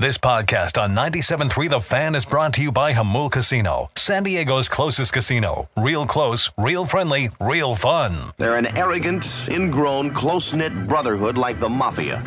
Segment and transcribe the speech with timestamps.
[0.00, 4.68] This podcast on 97.3 The Fan is brought to you by Jamul Casino, San Diego's
[4.68, 5.68] closest casino.
[5.76, 8.32] Real close, real friendly, real fun.
[8.36, 12.22] They're an arrogant, ingrown, close-knit brotherhood like the Mafia.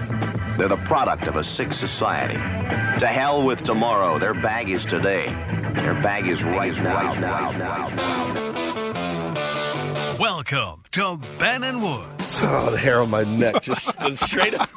[0.58, 2.34] They're the product of a sick society.
[2.34, 4.20] To hell with tomorrow.
[4.20, 5.28] Their bag is today.
[5.74, 7.14] Their bag is right now.
[7.14, 8.51] now, now, now.
[10.22, 14.70] Welcome to Ben and Woods Oh, the hair on my neck just stood straight up.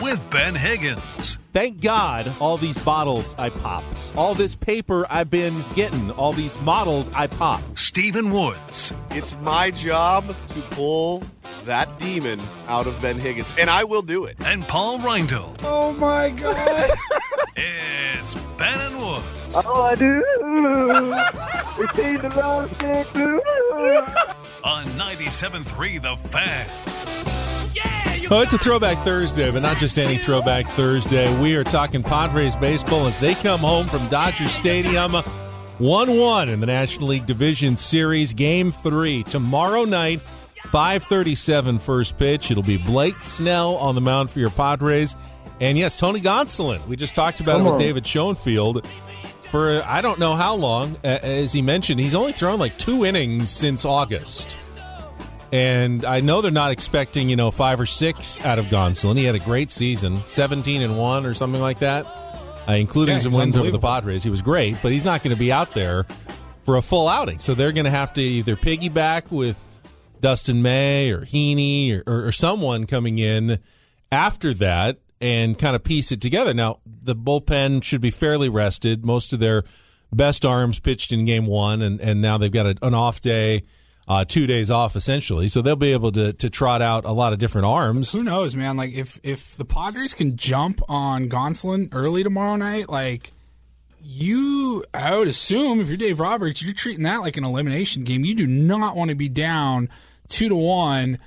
[0.00, 1.36] with Ben Higgins.
[1.52, 4.12] Thank God all these bottles I popped.
[4.16, 6.12] All this paper I've been getting.
[6.12, 7.76] All these models I popped.
[7.76, 8.92] Stephen Woods.
[9.10, 11.24] It's my job to pull
[11.64, 14.36] that demon out of Ben Higgins, and I will do it.
[14.46, 15.58] And Paul Reindl.
[15.64, 16.90] Oh my god!
[17.60, 20.22] It's Ben and Woods oh, I do.
[21.80, 24.37] It's the love stick.
[24.64, 26.68] On 97.3 The Fan.
[28.30, 31.34] Oh, it's a Throwback Thursday, but not just any Throwback Thursday.
[31.40, 36.60] We are talking Padres baseball as they come home from Dodger Stadium 1 1 in
[36.60, 38.34] the National League Division Series.
[38.34, 40.20] Game three tomorrow night,
[40.72, 42.50] 537 first pitch.
[42.50, 45.16] It'll be Blake Snell on the mound for your Padres.
[45.60, 46.86] And yes, Tony Gonsolin.
[46.86, 47.80] We just talked about Come it with on.
[47.80, 48.86] David Schoenfield.
[49.50, 53.50] For I don't know how long, as he mentioned, he's only thrown like two innings
[53.50, 54.58] since August.
[55.50, 59.16] And I know they're not expecting, you know, five or six out of Gonsolin.
[59.16, 62.04] He had a great season, 17 and 1 or something like that,
[62.68, 63.78] uh, including Yeah, some wins over the.
[63.78, 64.22] Padres.
[64.22, 66.04] He was great, but he's not going to be out there
[66.64, 67.38] for a full outing.
[67.38, 69.56] So they're going to have to either piggyback with
[70.20, 73.58] Dustin May or Heaney or, or, or someone coming in
[74.12, 76.54] after that and kind of piece it together.
[76.54, 79.04] Now, the bullpen should be fairly rested.
[79.04, 79.64] Most of their
[80.12, 83.64] best arms pitched in game one, and, and now they've got a, an off day,
[84.06, 85.48] uh, two days off essentially.
[85.48, 88.12] So they'll be able to, to trot out a lot of different arms.
[88.12, 88.76] Who knows, man?
[88.76, 93.32] Like if if the Padres can jump on Gonsolin early tomorrow night, like
[94.00, 98.24] you, I would assume if you're Dave Roberts, you're treating that like an elimination game.
[98.24, 99.90] You do not want to be down
[100.28, 101.18] two to one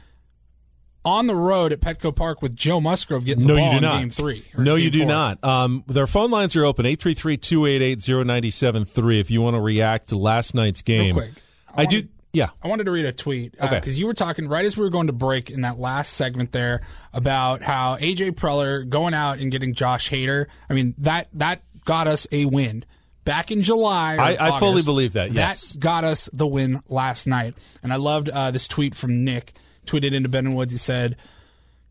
[1.03, 3.77] on the road at Petco Park with Joe Musgrove getting the No, ball you do
[3.77, 3.99] in not.
[3.99, 4.43] game three.
[4.57, 5.07] No, you do four.
[5.07, 5.43] not.
[5.43, 10.81] Um, their phone lines are open 833-288-0973 if you want to react to last night's
[10.81, 11.15] game.
[11.15, 11.31] quick,
[11.75, 12.03] I, I do.
[12.33, 12.49] Yeah.
[12.63, 13.91] I wanted to read a tweet because Okay.
[13.91, 16.81] you were talking right as we were going to break in that last segment there
[17.13, 20.45] about how AJ Preller going out and getting Josh Hader.
[20.69, 22.85] I mean that that got us a win
[23.25, 24.15] back in July.
[24.15, 25.73] I- I fully believe that, yes.
[25.73, 27.53] that got us the win last night.
[27.83, 29.53] And I loved uh, this tweet from Nick.
[29.85, 30.71] Tweeted into Ben and Woods.
[30.71, 31.17] He said,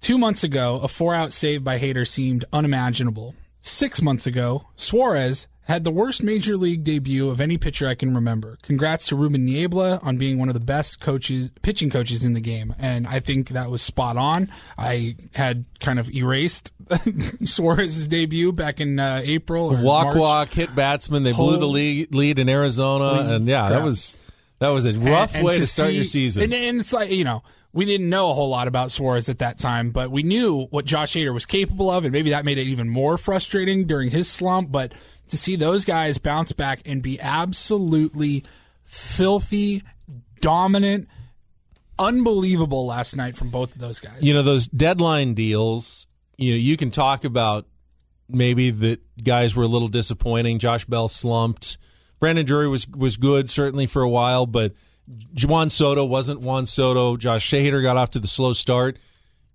[0.00, 3.34] Two months ago, a four out save by Hader seemed unimaginable.
[3.62, 8.14] Six months ago, Suarez had the worst major league debut of any pitcher I can
[8.14, 8.58] remember.
[8.62, 12.40] Congrats to Ruben Niebla on being one of the best coaches, pitching coaches in the
[12.40, 12.74] game.
[12.78, 14.50] And I think that was spot on.
[14.78, 16.72] I had kind of erased
[17.44, 19.66] Suarez's debut back in uh, April.
[19.74, 20.16] Or walk March.
[20.16, 24.16] walk hit batsman they blew the lead, lead in arizona and yeah that was
[24.58, 26.92] that was a rough And- and way to, start see- your season And, and it's
[26.92, 27.42] like, you know,
[27.72, 30.84] we didn't know a whole lot about Suarez at that time, but we knew what
[30.84, 34.28] Josh Hader was capable of, and maybe that made it even more frustrating during his
[34.28, 34.72] slump.
[34.72, 34.92] But
[35.28, 38.44] to see those guys bounce back and be absolutely
[38.84, 39.82] filthy,
[40.40, 41.08] dominant,
[41.98, 44.18] unbelievable last night from both of those guys.
[44.20, 46.06] you know those deadline deals
[46.38, 47.66] you know you can talk about
[48.26, 51.76] maybe that guys were a little disappointing josh bell slumped
[52.18, 54.72] brandon drury was was good certainly for a while but
[55.42, 57.16] juan soto wasn't juan soto.
[57.16, 58.98] Josh Hader got off to the slow start.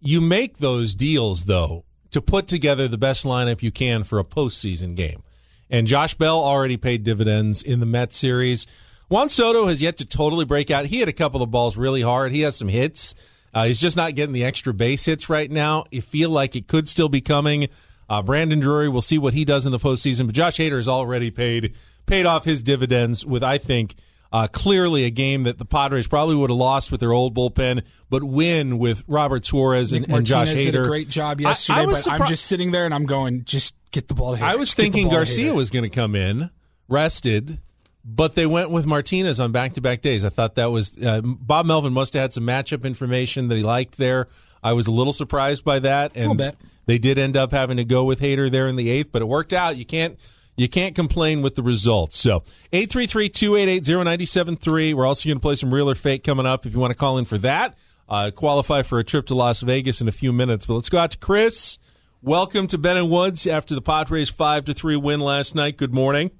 [0.01, 4.23] You make those deals though to put together the best lineup you can for a
[4.23, 5.23] postseason game.
[5.69, 8.67] And josh bell already paid dividends in the mets series.
[9.09, 10.85] Juan soto has yet to totally break out.
[10.85, 12.31] He hit a couple of balls really hard.
[12.31, 13.15] He has some hits.
[13.53, 15.85] Uh, he's just not getting the extra base hits right now.
[15.91, 17.69] You feel like it could still be coming.
[18.09, 20.25] Uh, Brandon Drury, we'll see what he does in the postseason.
[20.25, 21.73] But Josh Hader has already paid
[22.05, 23.95] paid off his dividends with, I think,
[24.35, 27.85] Uh, clearly, a game that the Padres probably would have lost with their old bullpen,
[28.09, 30.73] but win with Robert Suarez and, and Josh Hader.
[30.73, 33.45] did a great job yesterday, I, I but I'm just sitting there and I'm going,
[33.45, 34.45] just get the ball to Hader.
[34.45, 36.49] I was Just thinking Garcia was going to come in
[36.89, 37.59] rested,
[38.03, 40.25] but they went with Martinez on back to back days.
[40.25, 43.63] I thought that was uh, Bob Melvin must have had some matchup information that he
[43.63, 44.27] liked there.
[44.61, 46.53] I was a little surprised by that, and
[46.87, 49.29] they did end up having to go with Hader there in the eighth, but it
[49.29, 49.77] worked out.
[49.77, 50.19] You can't.
[50.57, 52.15] You can't complain with the results.
[52.17, 54.93] So, 833-288-0973.
[54.93, 56.95] We're also going to play some real or fake coming up if you want to
[56.95, 57.77] call in for that.
[58.07, 60.65] Uh, qualify for a trip to Las Vegas in a few minutes.
[60.65, 61.77] But let's go out to Chris.
[62.21, 65.75] Welcome to Ben and Woods after the Padres 5 to 3 win last night.
[65.77, 66.31] Good morning.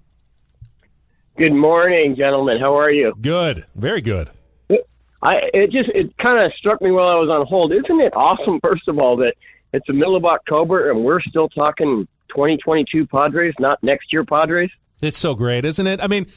[1.37, 2.59] Good morning, gentlemen.
[2.61, 3.13] How are you?
[3.19, 3.65] Good.
[3.75, 4.29] Very good.
[5.21, 7.73] I it just it kind of struck me while I was on hold.
[7.73, 8.59] Isn't it awesome?
[8.63, 9.33] First of all, that
[9.73, 14.69] it's the middle of October and we're still talking 2022 Padres, not next year Padres.
[15.01, 16.01] It's so great, isn't it?
[16.01, 16.27] I mean,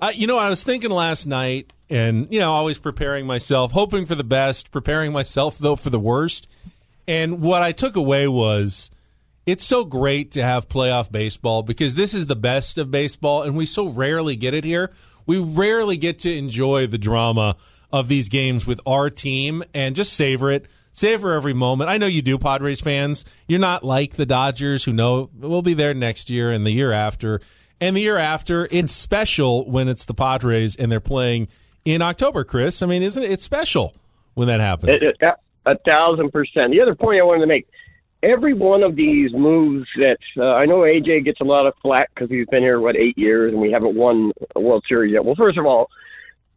[0.00, 4.06] uh, you know, I was thinking last night, and you know, always preparing myself, hoping
[4.06, 6.48] for the best, preparing myself though for the worst.
[7.06, 8.90] And what I took away was,
[9.46, 13.56] it's so great to have playoff baseball because this is the best of baseball, and
[13.56, 14.92] we so rarely get it here.
[15.26, 17.56] We rarely get to enjoy the drama
[17.90, 20.66] of these games with our team and just savor it.
[20.98, 21.88] Savor every moment.
[21.88, 23.24] I know you do, Padres fans.
[23.46, 26.90] You're not like the Dodgers who know we'll be there next year and the year
[26.90, 27.40] after.
[27.80, 31.48] And the year after, it's special when it's the Padres and they're playing
[31.84, 32.82] in October, Chris.
[32.82, 33.30] I mean, isn't it?
[33.30, 33.94] It's special
[34.34, 35.00] when that happens.
[35.00, 35.34] It, it,
[35.64, 36.72] a, thousand percent.
[36.72, 37.68] The other point I wanted to make:
[38.24, 42.10] every one of these moves that uh, I know AJ gets a lot of flack
[42.12, 45.24] because he's been here what eight years and we haven't won a World Series yet.
[45.24, 45.90] Well, first of all,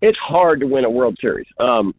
[0.02, 1.48] it's hard to win a World Series.
[1.60, 1.94] Um,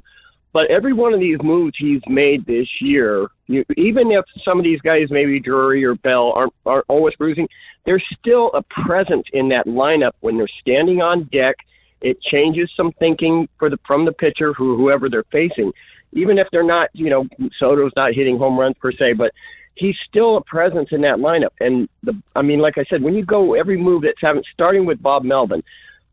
[0.52, 4.64] but every one of these moves he's made this year, you, even if some of
[4.64, 7.48] these guys, maybe Drury or Bell, aren't aren't always bruising,
[7.84, 11.56] there's still a presence in that lineup when they're standing on deck.
[12.00, 15.72] It changes some thinking for the from the pitcher, who whoever they're facing.
[16.12, 17.26] Even if they're not, you know,
[17.62, 19.32] Soto's not hitting home runs per se, but
[19.74, 21.52] he's still a presence in that lineup.
[21.60, 24.84] And the, I mean, like I said, when you go every move that's having, starting
[24.84, 25.62] with Bob Melvin,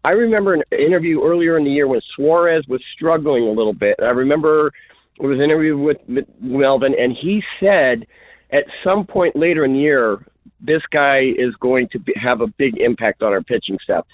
[0.04, 3.96] I remember an interview earlier in the year when Suarez was struggling a little bit.
[4.02, 4.72] I remember
[5.20, 5.98] it was an interview with
[6.40, 8.08] Melvin, and he said
[8.52, 10.26] at some point later in the year,
[10.62, 14.06] this guy is going to be, have a big impact on our pitching staff.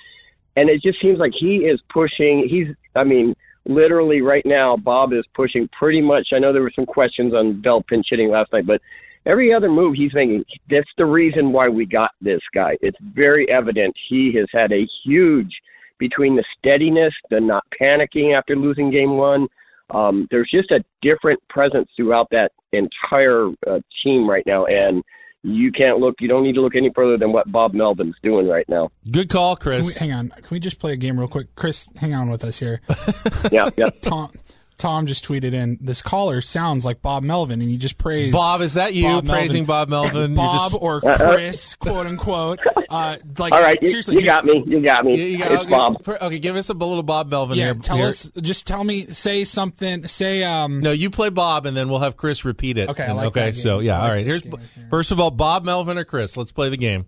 [0.55, 2.47] And it just seems like he is pushing.
[2.49, 3.35] He's, I mean,
[3.65, 6.29] literally right now, Bob is pushing pretty much.
[6.33, 8.81] I know there were some questions on Bell pinch hitting last night, but
[9.25, 12.77] every other move he's making, that's the reason why we got this guy.
[12.81, 15.51] It's very evident he has had a huge
[15.97, 19.47] between the steadiness, the not panicking after losing game one.
[19.91, 25.03] Um, there's just a different presence throughout that entire uh, team right now, and
[25.43, 26.15] you can't look.
[26.19, 28.89] You don't need to look any further than what Bob Melvin's doing right now.
[29.11, 29.97] Good call, Can we, Chris.
[29.97, 30.29] hang on.
[30.29, 31.53] Can we just play a game real quick?
[31.55, 32.81] Chris, hang on with us here.
[33.51, 33.89] Yeah, yeah.
[34.01, 34.31] Tom
[34.77, 38.61] Tom just tweeted in this caller sounds like Bob Melvin, and he just praised Bob,
[38.61, 39.89] is that you Bob praising Melvin.
[39.89, 40.35] Bob Melvin?
[40.35, 42.59] Bob just- or Chris, quote unquote.
[42.89, 44.63] Uh, like All right, seriously, you just, got me.
[44.67, 45.17] You got me.
[45.17, 46.01] You- you got- it's okay, Bob.
[46.07, 47.75] Okay, give us a little Bob Melvin Yeah, here.
[47.75, 48.07] tell here.
[48.07, 48.29] us.
[48.41, 49.05] Just tell me.
[49.07, 50.07] Say something.
[50.07, 50.81] Say um.
[50.81, 52.89] No, you play Bob, and then we'll have Chris repeat it.
[52.89, 53.45] Okay, I like okay.
[53.45, 54.15] that So yeah, I like right.
[54.25, 54.87] this Here's game here.
[54.89, 56.35] first of all, Bob Melvin or Chris.
[56.37, 57.05] Let's play the game.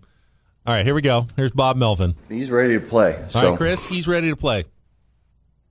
[0.66, 1.26] All right, here we go.
[1.36, 2.14] Here's Bob Melvin.
[2.28, 3.16] He's ready to play.
[3.16, 4.64] All so, right, Chris, he's ready to play.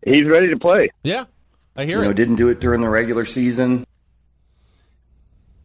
[0.05, 0.89] He's ready to play.
[1.03, 1.25] Yeah,
[1.77, 2.15] I you hear know, it.
[2.15, 3.85] didn't do it during the regular season.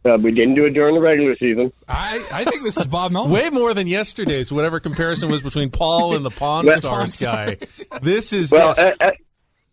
[0.05, 1.71] Uh, we didn't do it during the regular season.
[1.87, 3.31] I I think this is Bob Melvin.
[3.31, 4.51] Way more than yesterday's.
[4.51, 7.57] Whatever comparison was between Paul and the Pawn Well- Stars guy.
[8.01, 8.95] This is Well, yes.
[8.99, 9.13] a- a-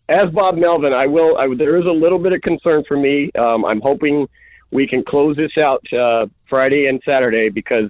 [0.09, 1.37] as Bob Melvin, I will.
[1.39, 3.31] I, there is a little bit of concern for me.
[3.39, 4.29] Um, I'm hoping
[4.73, 7.89] we can close this out uh, Friday and Saturday because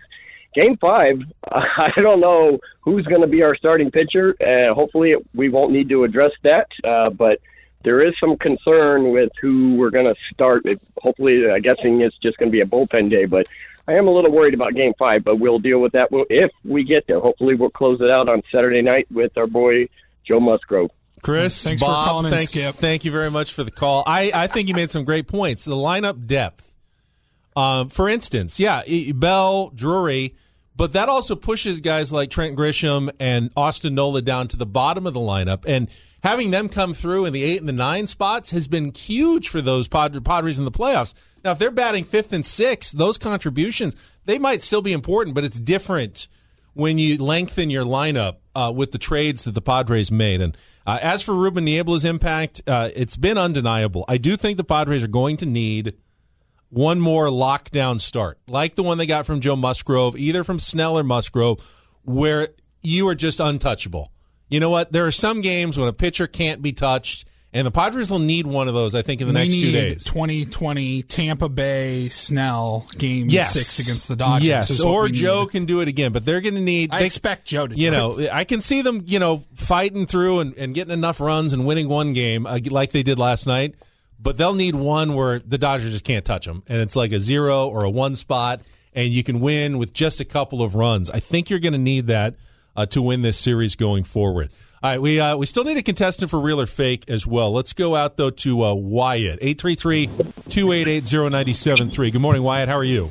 [0.55, 1.19] Game Five,
[1.51, 4.35] I don't know who's going to be our starting pitcher.
[4.41, 6.69] Uh, hopefully, we won't need to address that.
[6.85, 7.39] Uh, but
[7.83, 10.65] there is some concern with who we're going to start.
[10.99, 13.47] Hopefully, I'm guessing it's just going to be a bullpen day, but.
[13.89, 16.85] I am a little worried about Game Five, but we'll deal with that if we
[16.85, 17.19] get there.
[17.19, 19.89] Hopefully, we'll close it out on Saturday night with our boy
[20.25, 20.93] Joe Musgrove.
[21.23, 22.77] Chris, Thanks for Bob, calling in, thank, Skip.
[22.77, 24.05] Thank you very much for the call.
[24.07, 25.65] I, I think you made some great points.
[25.65, 26.73] The lineup depth.
[27.57, 30.37] Um, for instance, yeah, E- Bell, Drury,
[30.81, 35.07] but that also pushes guys like Trent Grisham and Austin Nola down to the bottom
[35.07, 35.67] of the lineup.
[35.67, 35.91] And
[36.25, 39.61] having them come through in the eight and the nine spots has been huge for
[39.61, 41.13] those Pad- Padres in the playoffs.
[41.45, 43.95] Now, if they're batting fifth and sixth, those contributions,
[44.25, 46.29] they might still be important, but it's different
[46.73, 50.41] when you lengthen your lineup uh, with the trades that the Padres made.
[50.41, 50.57] And
[50.87, 54.07] uh, as for Ruben Niebla's impact, uh, it's been undeniable.
[54.09, 55.93] I do think the Padres are going to need
[56.71, 60.99] one more lockdown start, like the one they got from Joe Musgrove, either from Snell
[60.99, 61.61] or Musgrove,
[62.05, 62.49] where
[62.83, 64.11] you are just untouchable.
[64.49, 64.91] you know what?
[64.93, 68.47] There are some games when a pitcher can't be touched, and the Padres will need
[68.47, 68.95] one of those.
[68.95, 70.05] I think in the We next two days.
[70.05, 74.47] 2020 Tampa Bay Snell game Yes, six against the Dodgers.
[74.47, 75.17] Yes, or we need.
[75.19, 76.93] Joe can do it again, but they're going to need.
[76.93, 77.77] I they- expect Joe to.
[77.77, 78.31] you do know, it.
[78.33, 81.89] I can see them, you know, fighting through and, and getting enough runs and winning
[81.89, 83.75] one game uh, like they did last night.
[84.23, 87.21] But they'll need one where the Dodgers just can't touch them, and it's like a
[87.21, 88.61] zero or a one spot,
[88.93, 91.11] and you can win with just a couple of runs.
[91.11, 92.35] I think you're going to need that
[92.77, 94.51] uh, to win this series going forward.
[94.83, 97.53] All right, we uh, we still need a contestant for real or fake as well.
[97.53, 102.13] Let's go out though to uh, Wyatt 833-288-0973.
[102.13, 102.69] Good morning, Wyatt.
[102.69, 103.11] How are you?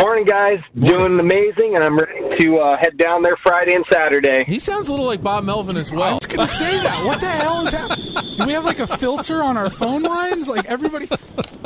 [0.00, 0.58] Morning, guys.
[0.78, 4.44] Doing amazing, and I'm ready to uh, head down there Friday and Saturday.
[4.46, 6.14] He sounds a little like Bob Melvin as I well.
[6.14, 7.04] was gonna say that.
[7.04, 8.36] What the hell is happening?
[8.36, 10.48] Do we have like a filter on our phone lines?
[10.48, 11.06] Like everybody.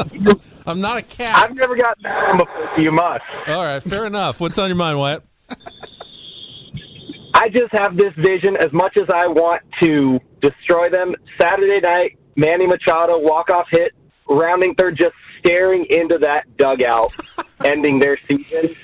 [0.67, 1.37] I'm not a cat.
[1.37, 2.79] I've never gotten that one before.
[2.79, 3.23] You must.
[3.47, 4.41] All right, fair enough.
[4.41, 5.23] What's on your mind, Wyatt?
[7.35, 8.57] I just have this vision.
[8.57, 13.93] As much as I want to destroy them, Saturday night, Manny Machado walk off hit,
[14.29, 15.15] rounding third, just
[15.45, 17.13] staring into that dugout,
[17.65, 18.75] ending their season,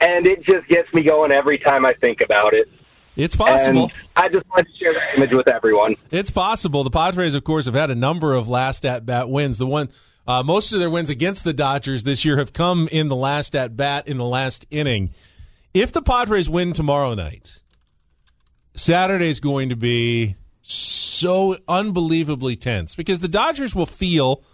[0.00, 2.68] and it just gets me going every time I think about it.
[3.16, 3.84] It's possible.
[3.84, 5.96] And I just wanted to share that image with everyone.
[6.12, 6.84] It's possible.
[6.84, 9.58] The Padres, of course, have had a number of last at bat wins.
[9.58, 9.88] The one,
[10.26, 13.56] uh, most of their wins against the Dodgers this year have come in the last
[13.56, 15.10] at bat in the last inning.
[15.74, 17.60] If the Padres win tomorrow night,
[18.74, 24.44] Saturday is going to be so unbelievably tense because the Dodgers will feel,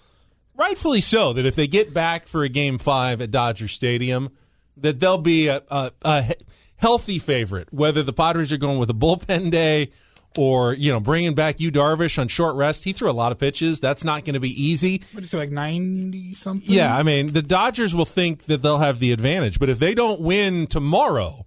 [0.56, 4.30] rightfully so, that if they get back for a game five at Dodger Stadium,
[4.76, 6.34] that they'll be a, a, a
[6.76, 7.72] healthy favorite.
[7.72, 9.90] Whether the Padres are going with a bullpen day
[10.36, 13.38] or you know bringing back Yu Darvish on short rest, he threw a lot of
[13.38, 13.80] pitches.
[13.80, 15.02] That's not going to be easy.
[15.12, 16.70] What you say, like ninety something?
[16.70, 19.94] Yeah, I mean the Dodgers will think that they'll have the advantage, but if they
[19.94, 21.46] don't win tomorrow,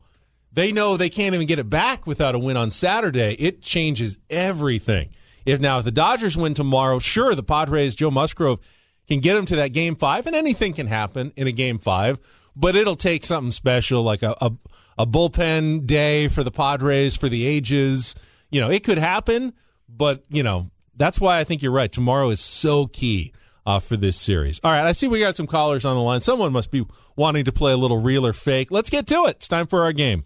[0.51, 3.35] they know they can't even get it back without a win on Saturday.
[3.39, 5.09] It changes everything.
[5.45, 8.59] If now if the Dodgers win tomorrow, sure the Padres, Joe Musgrove
[9.07, 12.19] can get them to that game five, and anything can happen in a game five.
[12.55, 14.51] But it'll take something special like a a,
[14.97, 18.15] a bullpen day for the Padres for the ages.
[18.49, 19.53] You know, it could happen,
[19.87, 21.91] but you know that's why I think you're right.
[21.91, 23.33] Tomorrow is so key
[23.65, 24.59] uh, for this series.
[24.63, 26.21] All right, I see we got some callers on the line.
[26.21, 26.85] Someone must be
[27.15, 28.71] wanting to play a little real or fake.
[28.71, 29.37] Let's get to it.
[29.37, 30.25] It's time for our game.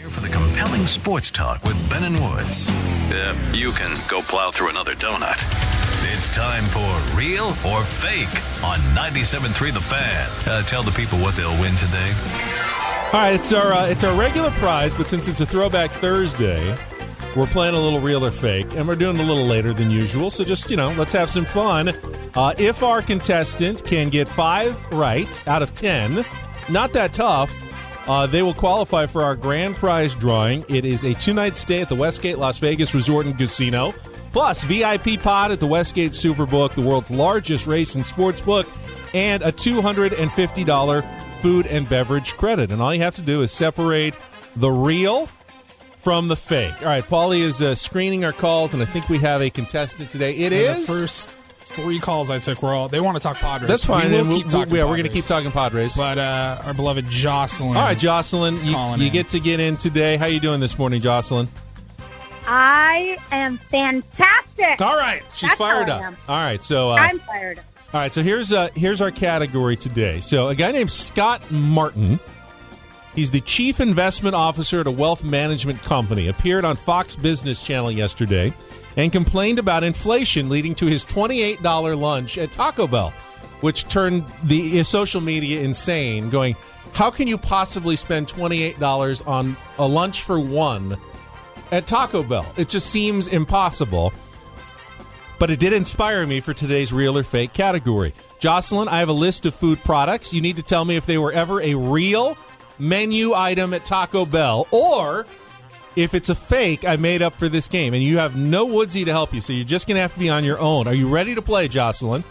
[0.00, 2.70] Here for the compelling sports talk with Ben and Woods.
[3.10, 5.79] Yeah, you can go plow through another donut.
[6.20, 8.28] It's time for Real or Fake
[8.62, 10.28] on 97.3 The Fan.
[10.46, 12.12] Uh, tell the people what they'll win today.
[13.06, 16.76] All right, it's our uh, it's our regular prize, but since it's a Throwback Thursday,
[17.34, 20.30] we're playing a little real or fake, and we're doing a little later than usual.
[20.30, 21.94] So just you know, let's have some fun.
[22.34, 26.22] Uh, if our contestant can get five right out of ten,
[26.68, 27.50] not that tough.
[28.06, 30.64] Uh, they will qualify for our grand prize drawing.
[30.68, 33.94] It is a two night stay at the Westgate Las Vegas Resort and Casino,
[34.32, 38.68] plus VIP pod at the Westgate Superbook, the world's largest race and sports book,
[39.14, 41.04] and a $250
[41.40, 42.70] food and beverage credit.
[42.72, 44.14] And all you have to do is separate
[44.56, 46.74] the real from the fake.
[46.80, 50.10] All right, Paulie is uh, screening our calls, and I think we have a contestant
[50.10, 50.34] today.
[50.34, 51.28] It And is the first
[51.70, 53.68] three calls I took were all they want to talk Padres.
[53.68, 54.10] That's fine.
[54.10, 55.96] We will we'll- keep talking yeah, we're going to keep talking Padres.
[55.96, 57.76] But uh, our beloved Jocelyn.
[57.76, 60.16] All right, Jocelyn, you, you get to get in today.
[60.16, 61.48] How are you doing this morning, Jocelyn?
[63.30, 64.80] I am fantastic.
[64.80, 66.04] All right, she's That's fired how I up.
[66.04, 66.16] am.
[66.28, 67.64] All right, so uh, I'm fired up.
[67.94, 70.20] all right, so here's uh here's our category today.
[70.20, 72.20] So a guy named Scott Martin,
[73.14, 76.28] he's the chief investment officer at a wealth management company.
[76.28, 78.52] Appeared on Fox Business Channel yesterday
[78.96, 83.10] and complained about inflation leading to his twenty-eight dollar lunch at Taco Bell,
[83.60, 86.28] which turned the social media insane.
[86.28, 86.54] Going,
[86.92, 90.98] how can you possibly spend twenty-eight dollars on a lunch for one
[91.72, 92.46] at Taco Bell?
[92.56, 94.12] It just seems impossible
[95.40, 98.12] but it did inspire me for today's real or fake category.
[98.38, 100.34] Jocelyn, I have a list of food products.
[100.34, 102.36] You need to tell me if they were ever a real
[102.78, 105.24] menu item at Taco Bell or
[105.96, 107.94] if it's a fake I made up for this game.
[107.94, 110.20] And you have no Woodsy to help you, so you're just going to have to
[110.20, 110.86] be on your own.
[110.86, 112.22] Are you ready to play, Jocelyn?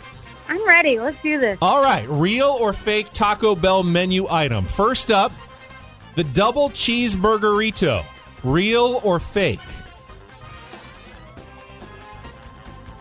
[0.47, 0.99] I'm ready.
[0.99, 1.57] Let's do this.
[1.63, 4.65] All right, real or fake Taco Bell menu item.
[4.65, 5.31] First up,
[6.13, 8.05] the double cheeseburgerito.
[8.43, 9.59] Real or fake?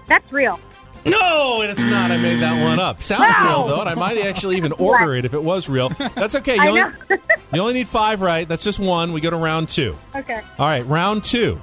[0.06, 0.58] That's real.
[1.04, 2.10] No, it's not.
[2.10, 3.02] I made that one up.
[3.02, 3.46] Sounds No.
[3.46, 5.90] real though, and I might actually even order it if it was real.
[5.90, 6.56] That's okay.
[6.56, 6.82] You only,
[7.52, 8.48] you only need five right.
[8.48, 9.12] That's just one.
[9.12, 9.94] We go to round two.
[10.16, 10.40] okay.
[10.58, 11.60] All right, round two.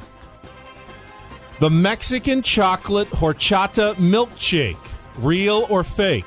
[1.59, 4.77] The Mexican chocolate horchata milkshake.
[5.19, 6.25] Real or fake?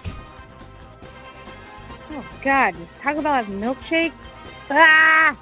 [2.12, 4.12] Oh God, Taco Bell has milkshake.
[4.70, 5.36] Ah,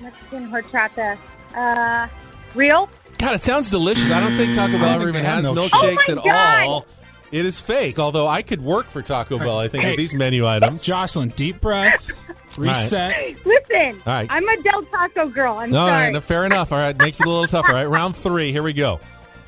[0.00, 1.16] Mexican horchata.
[1.54, 2.08] Uh,
[2.54, 2.88] real?
[3.18, 4.10] God, it sounds delicious.
[4.10, 5.68] I don't think Taco Bell ever even has milkshakes.
[5.70, 6.60] milkshakes Oh at God.
[6.62, 6.86] all.
[7.30, 7.98] It is fake.
[7.98, 9.58] Although I could work for Taco Bell.
[9.58, 9.90] I think Hey.
[9.92, 10.82] with these menu items.
[10.82, 12.10] Jocelyn, deep breath,
[12.58, 13.36] reset.
[13.46, 14.26] Listen, All right.
[14.30, 15.56] I'm a Del Taco girl.
[15.58, 16.04] I'm All sorry.
[16.04, 16.72] right, no, fair enough.
[16.72, 17.68] All right, makes it a little tougher.
[17.68, 18.52] All right, round three.
[18.52, 19.00] Here we go.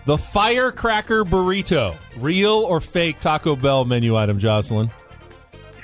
[0.06, 4.90] The firecracker burrito, real or fake Taco Bell menu item, Jocelyn?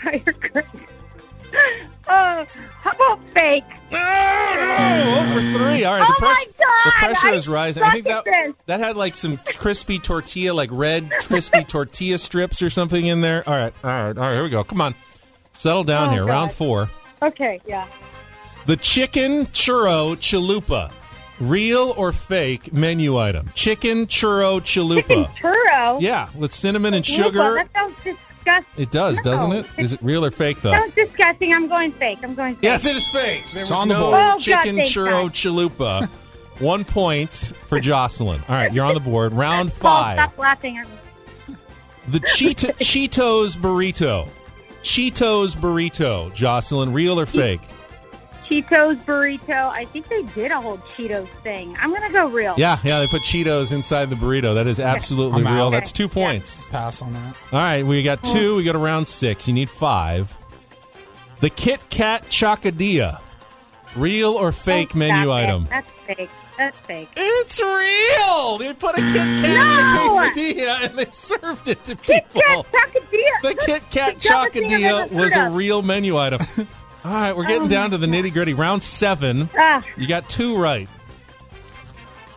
[0.03, 0.65] Firecracker.
[2.13, 2.47] Oh,
[2.83, 3.65] how about fake?
[3.93, 5.85] Oh, for three.
[5.85, 7.83] All right, the, Oh my pressure, God, the pressure I is rising.
[7.85, 8.55] I think that this.
[8.67, 13.43] that had like some crispy tortilla, like red crispy tortilla strips or something in there.
[13.49, 14.35] All right, all right, all right.
[14.35, 14.65] Here we go.
[14.65, 14.95] Come on,
[15.53, 16.25] settle down Oh, here.
[16.27, 16.91] Round four.
[17.23, 17.87] Okay, yeah.
[18.67, 20.93] The chicken churro chalupa,
[21.41, 23.51] real or fake menu item?
[23.55, 25.03] Chicken churro chalupa.
[25.07, 26.01] Chicken churro.
[26.01, 27.55] Yeah, with cinnamon and Chalupa, sugar.
[27.55, 28.19] That sounds
[28.59, 28.83] disgusting.
[28.83, 29.23] It does, No.
[29.23, 29.67] doesn't it?
[29.79, 30.73] Is it real or fake though?
[30.73, 31.53] Sounds disgusting.
[31.55, 32.19] I'm going fake.
[32.23, 32.63] I'm going fake.
[32.65, 33.45] Yes, it is fake.
[33.53, 34.15] There It's was on the board.
[34.21, 35.33] Oh, chicken thank churro God.
[35.33, 36.09] chalupa.
[36.61, 37.31] One point
[37.69, 38.41] for Jocelyn.
[38.49, 39.33] All right, you're on the board.
[39.33, 40.19] Round Paul, five.
[40.19, 41.57] stop laughing at me.
[42.09, 44.29] The Cheeto- Cheetos burrito.
[44.83, 46.33] Cheetos burrito.
[46.35, 47.61] Jocelyn, real or fake?
[48.51, 49.69] Cheetos burrito.
[49.71, 51.77] I think they did a whole Cheetos thing.
[51.81, 52.55] I'm gonna go real.
[52.59, 54.55] Yeah, yeah, they put Cheetos inside the burrito.
[54.55, 55.67] That is absolutely I'm real.
[55.67, 55.71] out.
[55.71, 56.27] That's two Okay, yeah.
[56.27, 56.69] points.
[56.69, 57.35] Pass on that.
[57.53, 58.57] All right, we got two.
[58.57, 59.47] We go to round six.
[59.47, 60.37] You need five.
[61.41, 63.21] The Kit Kat Chocadilla.
[63.97, 65.45] Real or fake Oh, menu stop it.
[65.45, 65.65] item?
[65.65, 66.31] That's fake.
[66.59, 67.09] That's fake.
[67.17, 68.59] It's real.
[68.59, 70.21] They put a Kit Kat No!
[70.21, 72.65] in a quesadilla and they served it to Kit people.
[72.65, 73.43] Kat Chocadilla.
[73.43, 76.41] The Kit Kat the dumbest thing I've Chocadilla was a real menu item.
[77.05, 78.53] All right, we're getting Oh, down to the nitty gritty.
[78.55, 79.49] Round seven.
[79.57, 80.89] Ah, You got two right.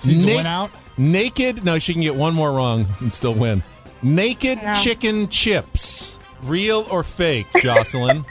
[0.06, 0.72] Needs Na- out.
[0.98, 1.64] Naked.
[1.66, 3.64] No, she can get one more wrong and still win.
[4.02, 4.74] Naked No.
[4.76, 6.18] chicken chips.
[6.44, 8.26] Real or fake, Jocelyn?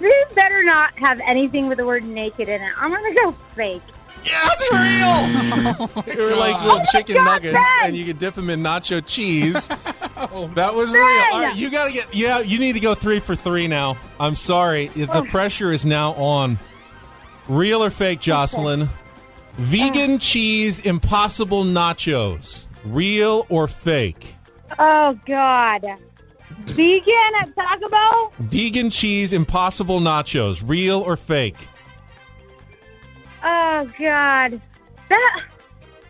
[0.00, 2.72] these better not have anything with the word naked in it.
[2.78, 3.82] I'm gonna go fake.
[4.24, 6.02] Yeah, it's real.
[6.02, 7.88] they were like little Oh chicken God, nuggets, Ben!
[7.88, 9.68] and you could dip them in nacho cheese.
[10.16, 11.00] Oh, That was Ben!
[11.00, 11.24] real.
[11.32, 12.14] All right, you got to get.
[12.14, 13.96] Yeah, you need to go three for three now.
[14.18, 14.86] I'm sorry.
[14.86, 15.24] The oh.
[15.24, 16.56] pressure is now on.
[17.48, 18.88] Real or fake, Jocelyn?
[19.58, 20.18] Vegan uh-huh.
[20.20, 22.66] cheese impossible nachos.
[22.84, 24.34] Real or fake?
[24.78, 25.84] Oh God.
[26.60, 28.32] Vegan at Taco Bell?
[28.38, 30.62] Vegan cheese impossible nachos.
[30.64, 31.56] Real or fake?
[33.44, 34.60] Oh God.
[35.10, 35.40] That.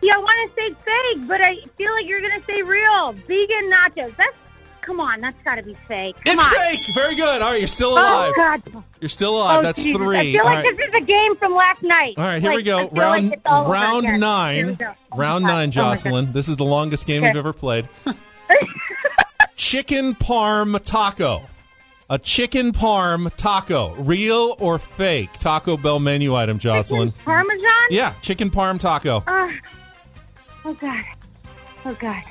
[0.01, 3.11] Yeah, I want to say fake, but I feel like you're gonna say real.
[3.13, 4.15] Vegan nachos.
[4.15, 4.35] That's.
[4.81, 6.15] Come on, that's got to be fake.
[6.25, 6.51] Come it's on.
[6.53, 6.77] fake.
[6.93, 7.41] Very good.
[7.41, 8.31] All right, you're still alive.
[8.37, 8.63] Oh alive.
[8.71, 8.83] God.
[9.01, 9.59] You're still alive.
[9.59, 9.97] Oh, That's Jesus.
[9.99, 10.17] three.
[10.19, 10.77] I feel All like right.
[10.77, 12.13] this is a game from last night.
[12.19, 12.77] All right, here Like, we go.
[12.83, 14.19] Like Round all over round.
[14.19, 14.75] Nine.
[14.75, 14.93] go.
[15.11, 15.71] Oh, round nine, Oh.
[15.71, 16.33] oh Jocelyn.
[16.33, 17.29] this is the longest game Okay.
[17.29, 17.89] you've ever played.
[19.55, 21.41] chicken parm taco.
[22.09, 23.95] A chicken parm taco.
[23.95, 25.31] Real or fake?
[25.39, 27.09] Taco Bell menu item, Jocelyn.
[27.09, 27.87] Chicken Parmesan?
[27.89, 29.23] Yeah, chicken parm taco.
[29.25, 29.51] Ah.
[30.65, 31.03] oh God.
[31.83, 32.21] Oh God.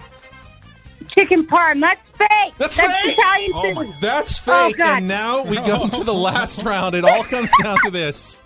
[1.08, 1.80] Chicken parm.
[1.80, 2.54] That's fake.
[2.56, 2.88] That's, fake.
[3.18, 4.54] Italian Oh my, that's fake.
[4.54, 4.78] Oh, fake.
[4.78, 4.98] God.
[4.98, 6.94] and now we go to the last round.
[6.94, 8.38] It all comes down to this.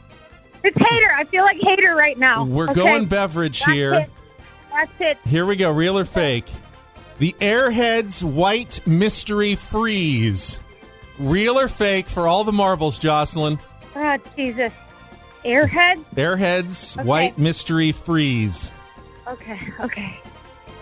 [0.65, 1.15] It's Hader.
[1.15, 2.45] I feel like Hader right now.
[2.45, 2.75] We're Okay?
[2.75, 3.95] going beverage That's here.
[3.95, 4.11] It.
[4.73, 5.19] That's it.
[5.27, 5.71] Here we go.
[5.71, 6.47] Real or fake?
[7.19, 10.59] The Airheads White Mystery Freeze.
[11.19, 13.59] Real or fake for all the marbles, Jocelyn?
[13.95, 14.73] Oh Jesus.
[15.45, 16.05] Airhead.
[16.15, 17.07] Airheads Okay.
[17.07, 18.73] White Mystery Freeze.
[19.27, 19.59] Okay.
[19.81, 20.21] Okay.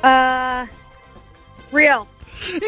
[0.03, 0.66] Uh.
[1.72, 2.07] Real.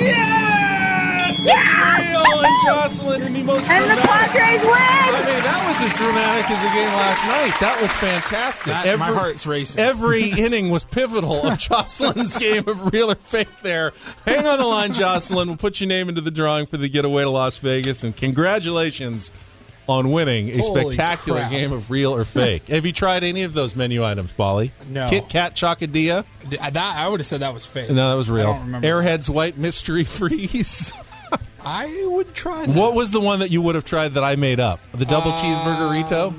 [0.00, 1.38] Yes!
[1.44, 1.98] Yeah!
[2.00, 4.40] It's real and Jocelyn in the most And the dramatic.
[4.40, 7.61] Padres I mean, that was as dramatic as the game last night.
[7.61, 8.66] That was fantastic.
[8.72, 9.81] That- my heart's racing.
[9.81, 13.92] Every inning was pivotal of Jocelyn's game of real or fake there.
[14.26, 15.48] Hang on the line, Jocelyn.
[15.48, 18.02] We'll put your name into the drawing for the getaway to Las Vegas.
[18.02, 19.31] And congratulations
[19.88, 21.51] on winning a Holy spectacular crap.
[21.51, 22.66] game of real or fake.
[22.68, 24.72] Have you tried any of those menu items, Polly?
[24.88, 25.09] No.
[25.09, 26.24] Kit Kat Chocadilla?
[26.48, 27.90] D- That I would have said that was fake.
[27.90, 28.48] No, that was real.
[28.48, 28.87] I don't remember.
[28.87, 30.92] Airheads White Mystery Freeze.
[31.64, 32.77] I would try that.
[32.77, 34.81] What was the one that you would have tried that I made up?
[34.92, 36.35] The double Um, cheeseburgerito?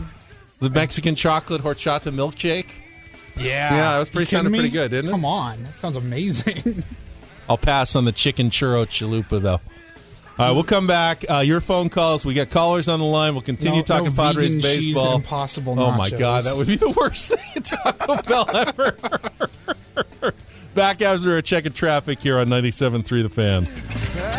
[0.59, 2.67] The Mexican chocolate horchata milkshake?
[3.35, 3.43] Yeah.
[3.73, 5.11] Yeah, that was pretty- sounded pretty good, didn't it?
[5.11, 5.63] Come on.
[5.63, 6.83] That sounds amazing.
[7.47, 9.61] I'll pass on the chicken churro chalupa, though.
[10.39, 11.25] All right, we'll come back.
[11.29, 12.23] Uh, your phone calls.
[12.23, 13.33] We got callers on the line.
[13.33, 15.15] We'll continue No- talking no Padres vegan cheese baseball.
[15.17, 18.97] Impossible Oh my god, that would be the worst thing Taco Bell ever.
[20.75, 24.38] Back after a check of traffic here on 97.3 The Fan.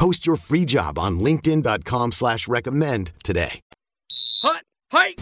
[0.00, 3.60] Post your free job on linkedin.com slash recommend today.
[4.42, 5.14] Hut, hi.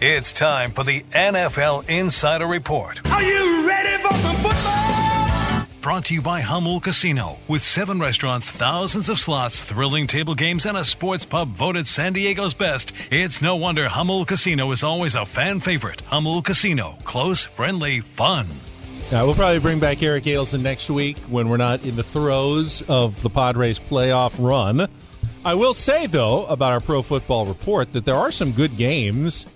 [0.00, 3.04] It's time for the NFL Insider Report.
[3.10, 5.66] Are you ready for some football?
[5.80, 7.38] Brought to you by Jamul Casino.
[7.48, 12.12] With seven restaurants, thousands of slots, thrilling table games, and a sports pub voted San
[12.12, 16.02] Diego's best, it's no wonder Jamul Casino is always a fan favorite.
[16.12, 16.96] Jamul Casino.
[17.02, 18.46] Close, friendly, fun.
[19.12, 22.82] Yeah, we'll probably bring back Eric Ailson next week when we're not in the throes
[22.88, 24.88] of the Padres playoff run.
[25.44, 29.46] I will say, though, about our Pro Football Report that there are some good games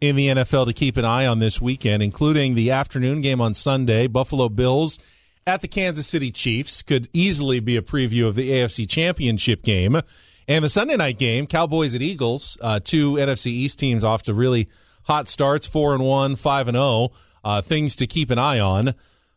[0.00, 3.54] in the NFL to keep an eye on this weekend, including the afternoon game on
[3.54, 4.08] Sunday.
[4.08, 4.98] Buffalo Bills
[5.46, 10.02] at the Kansas City Chiefs could easily be a preview of the AFC Championship game.
[10.48, 14.34] And the Sunday night game, Cowboys at Eagles, uh, two NFC East teams off to
[14.34, 14.68] really
[15.04, 17.12] hot starts, four and one, five and zero.
[17.48, 18.94] Uh, things to keep an eye on.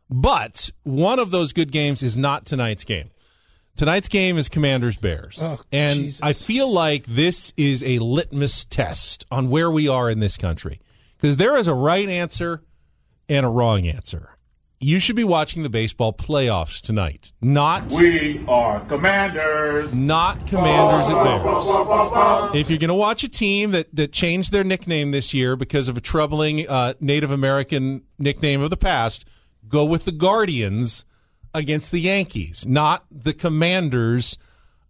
[0.10, 3.12] But one of those good games is not tonight's game.
[3.78, 5.40] Tonight's game is Commanders Bears.
[5.42, 6.20] Oh, and Jesus.
[6.22, 10.82] I feel like this is a litmus test on where we are in this country.
[11.16, 12.62] Because there is a right answer
[13.30, 14.31] and a wrong answer.
[14.84, 19.94] You should be watching the baseball playoffs tonight, not We are commanders.
[19.94, 22.56] not Commanders at Bears.
[22.56, 25.88] If you're going to watch a team that, that changed their nickname this year because
[25.88, 29.24] of a troubling uh, Native American nickname of the past,
[29.68, 31.06] go with the Guardians
[31.54, 34.40] against the Yankees, not the Commanders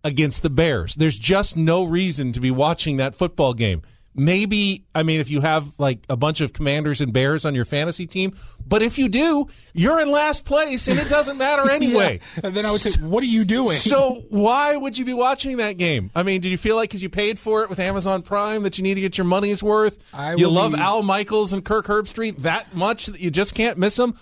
[0.05, 0.95] against the Bears.
[0.95, 3.81] There's just no reason to be watching that football game.
[4.13, 7.63] Maybe, I mean, if you have like a bunch of Commanders and Bears on your
[7.63, 8.35] fantasy team,
[8.67, 12.19] but if you do, you're in last place and it doesn't matter anyway.
[12.35, 12.41] Yeah.
[12.47, 13.77] And then I would say, what are you doing?
[13.77, 16.11] So why would you be watching that game?
[16.13, 18.77] I mean, did you feel like because you paid for it with Amazon Prime that
[18.77, 19.97] you need to get your money's worth?
[20.13, 23.77] I you love be- Al Michaels and Kirk Herbstreit that much that you just can't
[23.77, 24.15] miss them?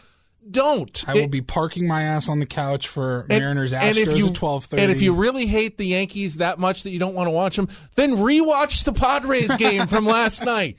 [0.49, 1.03] Don't.
[1.07, 4.07] I will It- be parking my ass on the couch for and- Mariners and Astros
[4.13, 4.81] if you, at twelve thirty.
[4.83, 7.55] And if you really hate the Yankees that much that you don't want to watch
[7.55, 10.77] them, then rewatch the Padres game from last night.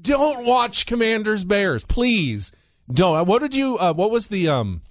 [0.00, 2.52] Don't watch Commanders Bears, please.
[2.90, 3.26] Don't.
[3.26, 3.78] What did you?
[3.78, 4.82] Uh, what was the um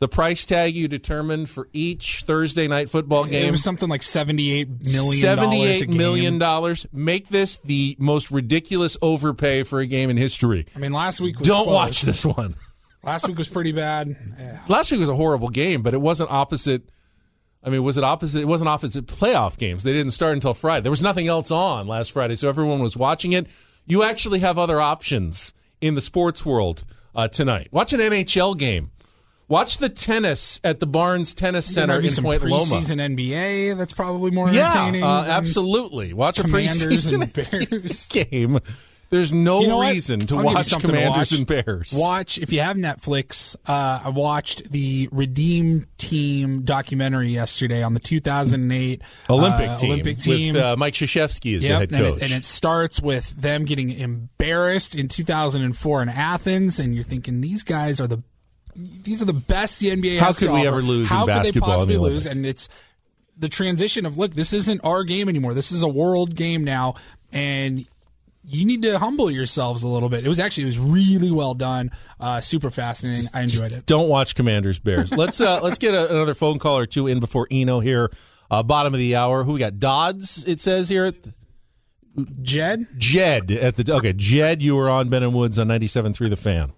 [0.00, 3.46] the price tag you determined for each Thursday night football game?
[3.48, 5.20] it was something like seventy-eight million.
[5.20, 6.38] Seventy-eight million dollars a million game.
[6.38, 6.86] dollars.
[6.92, 10.66] Make this the most ridiculous overpay for a game in history.
[10.74, 11.74] I mean, last week was Don't close.
[11.74, 12.54] watch this one.
[13.02, 14.14] Last week was pretty bad.
[14.38, 14.60] Yeah.
[14.68, 16.82] Last week was a horrible game, but it wasn't opposite.
[17.62, 18.40] I mean, was it opposite?
[18.40, 19.82] It wasn't opposite playoff games.
[19.84, 20.82] They didn't start until Friday.
[20.82, 23.46] There was nothing else on last Friday, so everyone was watching it.
[23.86, 26.84] You actually have other options in the sports world
[27.14, 27.68] uh, tonight.
[27.70, 28.90] Watch an NHL game.
[29.48, 32.64] Watch the tennis at the Barnes Tennis Center in some Point Loma.
[32.64, 33.76] preseason NBA.
[33.76, 35.02] That's probably more Yeah, entertaining.
[35.02, 36.12] uh, absolutely.
[36.12, 38.06] Watch a preseason and Bears.
[38.10, 38.60] game.
[39.10, 41.38] There's no You know reason to I'll watch something to Commanders watch.
[41.38, 41.94] and Bears.
[41.98, 43.56] Watch if you have Netflix.
[43.66, 49.90] Uh, I watched the Redeem Team documentary yesterday on the 2008 Olympic uh, team.
[49.90, 50.54] Olympic team.
[50.54, 52.22] with uh, Mike Krzyzewski as Yep, the head and coach.
[52.22, 57.40] it, and it starts with them getting embarrassed in 2004 in Athens, and you're thinking
[57.40, 58.22] these guys are the
[58.76, 60.18] these are the best the NBA.
[60.20, 60.68] How could we offer.
[60.68, 62.26] ever lose in How could they possibly the lose?
[62.26, 62.68] And it's
[63.36, 65.52] the transition of look, this isn't our game anymore.
[65.54, 66.94] This is a world game now,
[67.32, 67.84] and
[68.44, 70.24] you need to humble yourselves a little bit.
[70.24, 73.24] It was actually it was really well done, uh, super fascinating.
[73.34, 73.86] I enjoyed it.
[73.86, 75.12] Don't watch Commanders Bears.
[75.16, 78.10] Let's uh, let's get a, another phone call or two in before Eno here.
[78.50, 79.44] Uh, bottom of the hour.
[79.44, 79.78] Who we got?
[79.78, 80.44] Dodds.
[80.46, 81.12] It says here.
[82.42, 82.86] Jed.
[82.98, 84.12] Jed at the okay.
[84.12, 86.72] Jed, you were on Ben and Woods on 97.3 The Fan.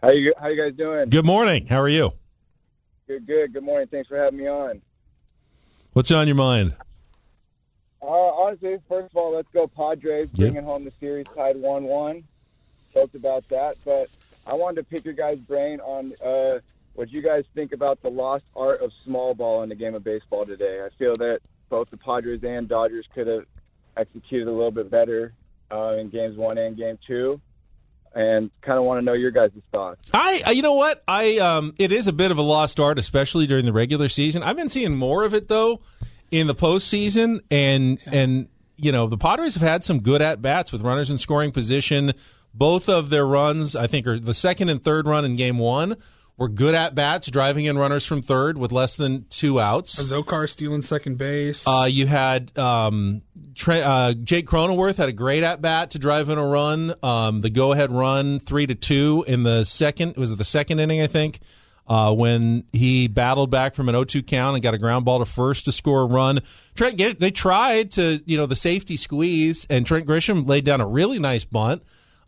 [0.00, 1.08] How you how you guys doing?
[1.08, 1.66] Good morning.
[1.66, 2.12] How are you?
[3.06, 3.52] Good, good.
[3.52, 3.88] Good morning.
[3.90, 4.82] Thanks for having me on.
[5.92, 6.74] What's on your mind?
[8.02, 10.36] Uh, honestly, first of all, let's go Padres, Yep.
[10.52, 12.24] bringing home the series tied 1 1.
[12.92, 14.08] Talked about that, but
[14.46, 16.58] I wanted to pick your guys' brain on uh,
[16.94, 20.04] what you guys think about the lost art of small ball in the game of
[20.04, 20.84] baseball today.
[20.84, 23.44] I feel that both the Padres and Dodgers could have
[23.96, 25.32] executed a little bit better
[25.70, 27.40] uh, in games one and game two,
[28.14, 30.10] and kind of want to know your guys' thoughts.
[30.12, 31.02] I, I- you know what?
[31.08, 34.42] I um, it is a bit of a lost art, especially during the regular season.
[34.42, 35.80] I've been seeing more of it though
[36.32, 40.72] in the postseason, and and you know the Padres have had some good at bats
[40.72, 42.12] with runners in scoring position.
[42.54, 45.96] Both of their runs, I think, are the second and third run in Game One
[46.36, 50.02] were good at bats, driving in runners from third with less than two outs.
[50.02, 51.66] Zokar stealing second base.
[51.66, 53.22] Uh, you had um,
[53.54, 56.94] Tre- uh, Jake Cronenworth had a great at bat to drive in a run.
[57.02, 60.80] Um, the go ahead run three to two in the second was it the second
[60.80, 61.40] inning I think
[61.86, 65.24] uh, when he battled back from an 0-2 count and got a ground ball to
[65.24, 66.40] first to score a run.
[66.74, 70.86] Trent they tried to you know the safety squeeze and Trent Grisham laid down a
[70.86, 71.82] really nice bunt.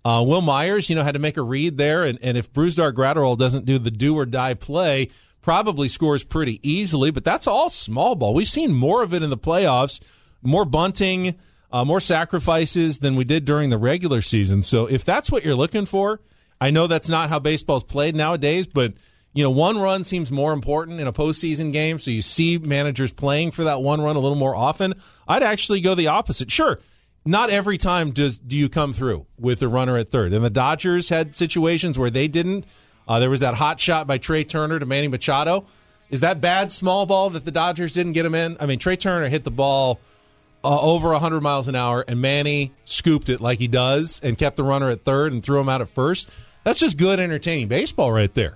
[0.04, 2.92] Uh, Wil Myers, you know, had to make a read there, and, and if Brusdar
[2.92, 5.08] Graterol doesn't do the do or die play,
[5.40, 7.10] probably scores pretty easily.
[7.10, 8.34] But that's all small ball.
[8.34, 10.00] We've seen more of it in the playoffs,
[10.42, 11.36] more bunting,
[11.72, 14.62] uh, more sacrifices than we did during the regular season.
[14.62, 16.20] So if that's what you're looking for,
[16.60, 18.92] I know that's not how baseball's played nowadays, but
[19.34, 21.98] you know, one run seems more important in a postseason game.
[21.98, 24.94] So you see managers playing for that one run a little more often.
[25.26, 26.50] I'd actually go the opposite.
[26.50, 26.78] Sure,
[27.24, 30.32] not every time does do you come through with a runner at third.
[30.32, 32.64] And the Dodgers had situations where they didn't.
[33.08, 35.66] Uh, there was that hot shot by Trey Turner to Manny Machado.
[36.10, 38.56] Is that bad small ball that the Dodgers didn't get him in?
[38.60, 40.00] I mean, Trey Turner hit the ball
[40.62, 44.56] uh, over 100 miles an hour, and Manny scooped it like he does and kept
[44.56, 46.28] the runner at third and threw him out at first.
[46.62, 48.54] That's just good, entertaining baseball right there.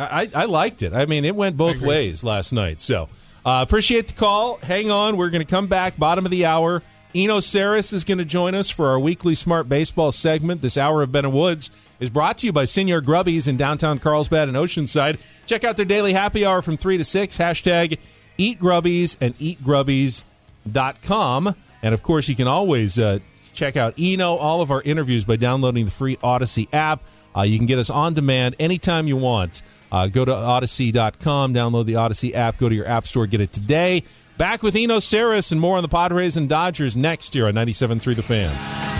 [0.00, 0.92] I, I liked it.
[0.92, 2.80] I mean, it went both ways last night.
[2.80, 3.08] So
[3.44, 4.56] uh, appreciate the call.
[4.58, 5.16] Hang on.
[5.16, 6.82] We're going to come back, bottom of the hour.
[7.12, 10.62] Eno Sarris is going to join us for our weekly Smart Baseball segment.
[10.62, 13.98] This hour of Ben and Woods is brought to you by Senior Grubbies in downtown
[13.98, 15.18] Carlsbad and Oceanside.
[15.44, 17.36] Check out their daily happy hour from 3 to 6.
[17.36, 17.98] Hashtag
[18.38, 21.56] Eat Grubbies and eatgrubbies.com.
[21.82, 23.18] And of course, you can always uh,
[23.52, 27.02] check out Eno, all of our interviews by downloading the free Odyssey app.
[27.36, 29.62] Uh, you can get us on demand anytime you want.
[29.92, 33.52] Uh, go to odyssey.com, download the Odyssey app, go to your app store, get it
[33.52, 34.04] today.
[34.38, 38.16] Back with Eno Sarris and more on the Padres and Dodgers next year on 97.3
[38.16, 38.99] The Fan.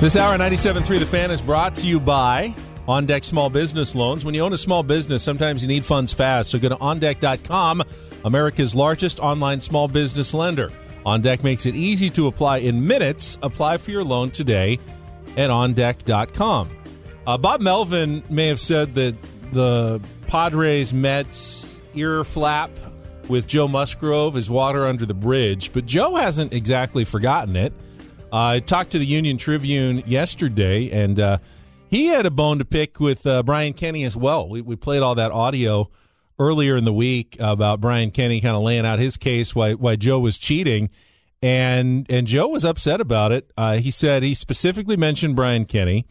[0.00, 2.54] This hour, 97.3 The Fan, is brought to you by
[2.88, 4.24] On Deck Small Business Loans.
[4.24, 6.48] When you own a small business, sometimes you need funds fast.
[6.48, 7.82] So go to OnDeck.com,
[8.24, 10.72] America's largest online small business lender.
[11.04, 13.36] On Deck makes it easy to apply in minutes.
[13.42, 14.78] Apply for your loan today
[15.36, 16.70] at OnDeck.com.
[17.26, 19.14] Uh, Bob Melvin may have said that
[19.52, 22.70] the Padres Mets ear flap
[23.28, 27.74] with Joe Musgrove is water under the bridge, but Joe hasn't exactly forgotten it.
[28.32, 31.38] I talked to the Union Tribune yesterday, and uh,
[31.88, 34.48] he had a bone to pick with uh, Brian Kenny as well.
[34.48, 35.90] We, we played all that audio
[36.38, 39.96] earlier in the week about Brian Kenny kind of laying out his case why why
[39.96, 40.90] Joe was cheating,
[41.42, 43.50] and and Joe was upset about it.
[43.56, 46.06] Uh, he said he specifically mentioned Brian Kenny,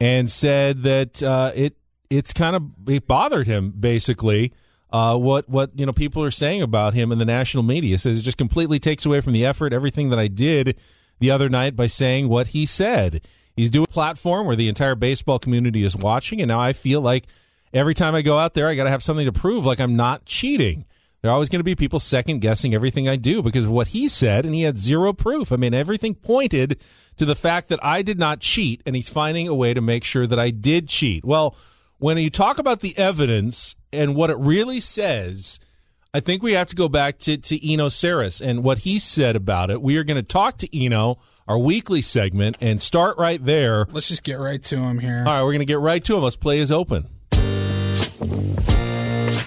[0.00, 1.76] and said that uh, it
[2.08, 4.52] it's kind of it bothered him basically
[4.90, 7.98] uh, what what you know people are saying about him in the national media.
[7.98, 10.76] Says it just completely takes away from the effort, everything that I did
[11.22, 13.24] the other night by saying what he said.
[13.54, 17.00] He's doing a platform where the entire baseball community is watching, and now I feel
[17.00, 17.26] like
[17.72, 19.94] every time I go out there, I got to have something to prove, like I'm
[19.94, 20.84] not cheating.
[21.20, 23.88] There are always going to be people second guessing everything I do because of what
[23.88, 25.52] he said, and he had zero proof.
[25.52, 26.82] I mean, everything pointed
[27.18, 30.02] to the fact that I did not cheat, and he's finding a way to make
[30.02, 31.24] sure that I did cheat.
[31.24, 31.54] Well,
[31.98, 35.60] when you talk about the evidence and what it really says,
[36.14, 39.34] I think we have to go back to, to Eno Sarris and what he said
[39.34, 39.80] about it.
[39.80, 41.16] We are going to talk to Eno,
[41.48, 43.86] our weekly segment, and start right there.
[43.90, 45.20] Let's just get right to him here.
[45.20, 46.22] All right, we're going to get right to him.
[46.22, 47.08] Let's play his open.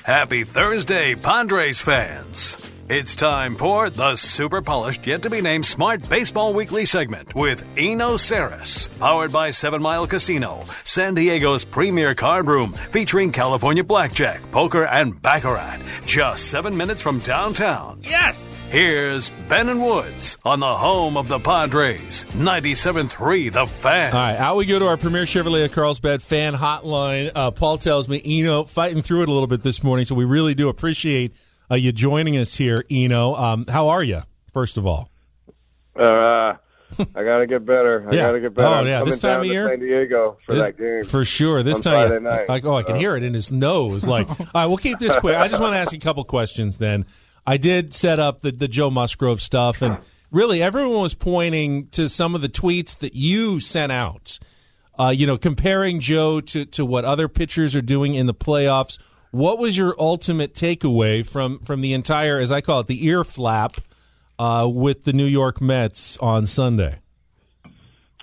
[0.06, 2.58] Happy Thursday, Padres fans.
[2.88, 7.66] It's time for the super polished, yet to be named Smart Baseball Weekly segment with
[7.76, 14.40] Eno Sarris, powered by Seven Mile Casino, San Diego's premier card room, featuring California blackjack,
[14.52, 15.80] poker, and baccarat.
[16.06, 18.02] Just seven minutes from downtown.
[18.04, 18.64] Yes!
[18.70, 24.14] Here's Ben and Woods on the home of the Padres, 97.3 The Fan.
[24.14, 27.32] All right, out we go to our Premier Chevrolet of Carlsbad fan hotline.
[27.34, 30.26] Uh, Paul tells me, Eno, fighting through it a little bit this morning, so we
[30.26, 31.34] really do appreciate
[31.72, 33.36] uh, you joining us here, Eno.
[33.36, 34.22] Um, how are you,
[34.54, 35.10] first of all?
[35.96, 36.54] Uh,
[37.00, 38.06] I gotta get better.
[38.10, 38.28] I Yeah.
[38.28, 38.68] gotta get better.
[38.76, 39.68] Oh, yeah, this time of year?
[39.70, 41.64] San Diego for This- that game For sure.
[41.64, 42.48] This time, Friday night.
[42.50, 44.06] Like, oh, I can So- hear it in his nose.
[44.06, 45.36] Like, all right, we'll keep this quick.
[45.36, 46.78] I just want to ask you a couple questions.
[46.78, 47.06] Then,
[47.48, 49.98] I did set up the the Joe Musgrove stuff, and
[50.32, 54.40] really, everyone was pointing to some of the tweets that you sent out.
[54.98, 58.98] Uh, you know, comparing Joe to to what other pitchers are doing in the playoffs.
[59.36, 63.26] What was your ultimate takeaway from from the entire, as I call it, the ear
[63.26, 63.76] flap
[64.40, 67.00] uh, with the New York Mets on Sunday?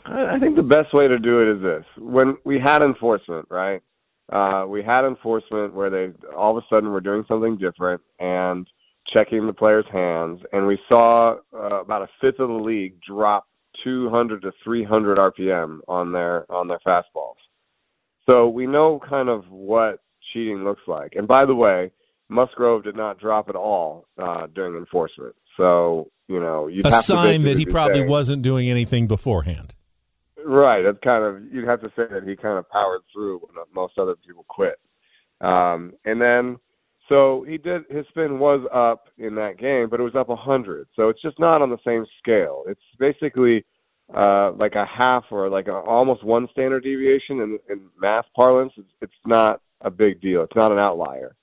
[0.07, 3.83] I think the best way to do it is this: when we had enforcement, right?
[4.33, 8.67] Uh, we had enforcement where they all of a sudden were doing something different and
[9.13, 13.47] checking the players' hands, and we saw uh, about a fifth of the league drop
[13.85, 17.37] 200 to 300 RPM on their on their fastballs.
[18.27, 19.99] So we know kind of what
[20.33, 21.15] cheating looks like.
[21.15, 21.91] And by the way,
[22.29, 25.35] Musgrove did not drop at all uh, during enforcement.
[25.57, 29.07] So you know, you'd A have to sign that he probably saying- wasn't doing anything
[29.07, 29.75] beforehand.
[30.45, 30.83] Right.
[30.83, 33.99] That's kind of you'd have to say that he kind of powered through when most
[33.99, 34.81] other people quit.
[35.41, 36.57] Um, and then
[37.09, 40.37] so he did his spin was up in that game, but it was up a
[40.37, 40.89] hundred.
[40.97, 42.65] So it's just not on the same scale.
[42.67, 43.65] It's basically
[44.15, 48.73] uh, like a half or like a, almost one standard deviation in, in math parlance.
[48.77, 50.43] It's, it's not a big deal.
[50.43, 51.35] It's not an outlier.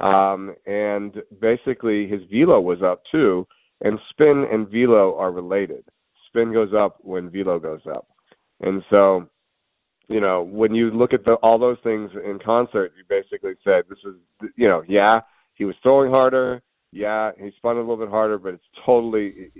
[0.00, 3.46] Um, and basically his velo was up too.
[3.80, 5.84] And spin and velo are related.
[6.28, 8.08] Spin goes up when velo goes up.
[8.60, 9.28] And so,
[10.08, 13.84] you know, when you look at the, all those things in concert, you basically said,
[13.88, 15.20] this is, you know, yeah,
[15.54, 16.62] he was throwing harder.
[16.90, 19.50] Yeah, he spun a little bit harder, but it's totally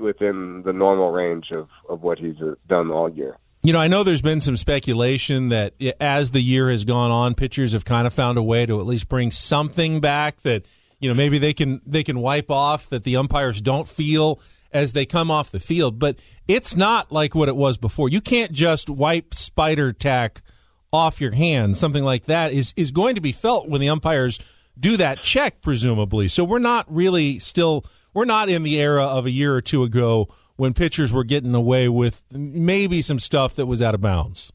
[0.00, 3.38] within the normal range of, of what he's uh, done all year.
[3.66, 7.34] You know, I know there's been some speculation that as the year has gone on,
[7.34, 10.64] pitchers have kind of found a way to at least bring something back that
[11.00, 14.92] you know maybe they can they can wipe off that the umpires don't feel as
[14.92, 15.98] they come off the field.
[15.98, 18.08] But it's not like what it was before.
[18.08, 20.42] You can't just wipe spider tack
[20.92, 21.76] off your hands.
[21.76, 24.38] Something like that is is going to be felt when the umpires
[24.78, 26.28] do that check, presumably.
[26.28, 29.82] So we're not really still we're not in the era of a year or two
[29.82, 34.52] ago when pitchers were getting away with maybe some stuff that was out of bounds.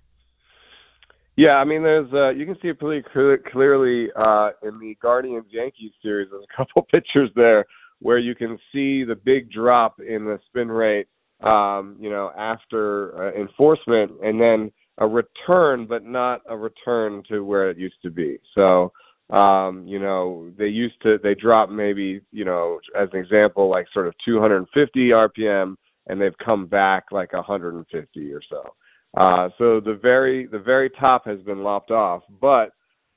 [1.38, 4.98] Yeah, I mean, there's uh, you can see it pretty clear, clearly uh, in the
[5.02, 6.30] Guardians Yankees series.
[6.30, 7.66] There's a couple pictures there
[8.00, 11.08] where you can see the big drop in the spin rate,
[11.42, 17.42] um, you know, after uh, enforcement, and then a return, but not a return to
[17.42, 18.38] where it used to be.
[18.54, 18.92] So,
[19.30, 23.88] um, you know, they used to they dropped maybe, you know, as an example, like
[23.94, 25.76] sort of 250 RPM,
[26.08, 28.76] and they've come back like 150 or so.
[29.18, 32.72] Uh, so the very the very top has been lopped off, but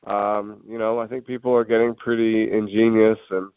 [0.07, 3.51] um, you know I think people are getting pretty ingenious and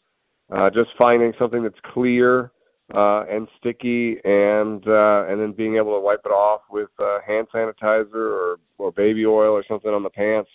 [0.50, 2.52] uh, just finding something that's clear
[2.94, 7.18] uh, and sticky, and uh, and then being able to wipe it off with uh,
[7.26, 10.50] hand sanitizer or or baby oil or something on the pants.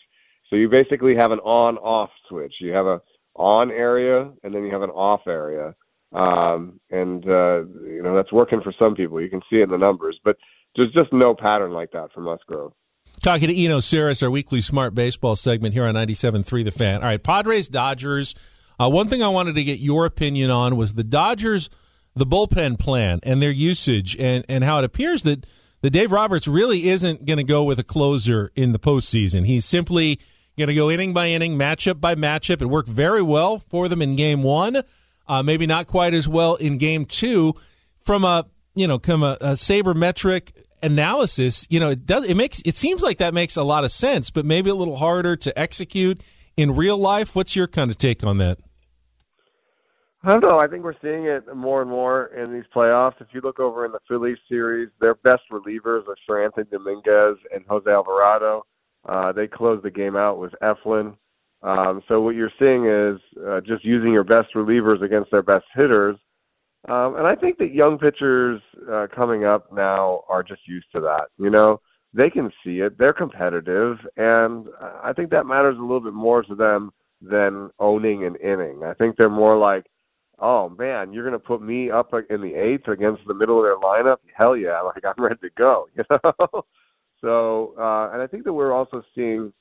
[0.50, 2.54] So you basically have an on-off switch.
[2.60, 3.02] You have a
[3.36, 5.76] on area, and then you have an off area,
[6.14, 9.22] um, and uh, you know that's working for some people.
[9.22, 10.38] You can see it in the numbers, but
[10.76, 12.74] there's just no pattern like that for Musgrove.
[13.22, 16.96] Talking to Eno Sarris, our weekly smart baseball segment here on 97.3 The Fan.
[16.96, 18.36] All right, Padres, Dodgers.
[18.80, 21.70] Uh, one thing I wanted to get your opinion on was the Dodgers,
[22.16, 25.46] the bullpen plan and their usage, and, and how it appears that,
[25.82, 29.46] that Dave Roberts really isn't going to go with a closer in the postseason.
[29.46, 30.20] He's simply
[30.56, 32.62] Going to go inning by inning, matchup by matchup.
[32.62, 34.84] It worked very well for them in game one.
[35.28, 37.54] Uh, maybe not quite as well in game two.
[38.02, 38.46] From a
[38.76, 40.52] you know, come a, a sabermetric
[40.82, 43.92] analysis, you know, it does it makes it seems like that makes a lot of
[43.92, 46.22] sense, but maybe a little harder to execute
[46.58, 47.36] in real life.
[47.36, 48.60] What's your kind of take on that?
[50.26, 50.58] I don't know.
[50.58, 53.20] I think we're seeing it more and more in these playoffs.
[53.20, 57.66] If you look over in the Phillies series, their best relievers are Seranthony Dominguez and
[57.68, 58.66] Jose Alvarado.
[59.08, 61.18] Uh, they closed the game out with Eflin.
[61.64, 65.66] Um, so what you're seeing is uh, just using your best relievers against their best
[65.76, 66.18] hitters.
[66.90, 68.62] Um, and I think that young pitchers
[68.92, 71.28] uh, coming up now are just used to that.
[71.38, 71.80] You know,
[72.14, 72.98] they can see it.
[72.98, 76.92] They're competitive, and I think that matters a little bit more to them
[77.22, 78.84] than owning an inning.
[78.84, 79.86] I think they're more like,
[80.40, 83.64] oh man, you're going to put me up in the eighth against the middle of
[83.64, 84.18] their lineup?
[84.36, 85.88] Hell yeah, like I'm ready to go.
[85.96, 86.64] You know.
[87.22, 89.54] so, uh, and I think that we're also seeing,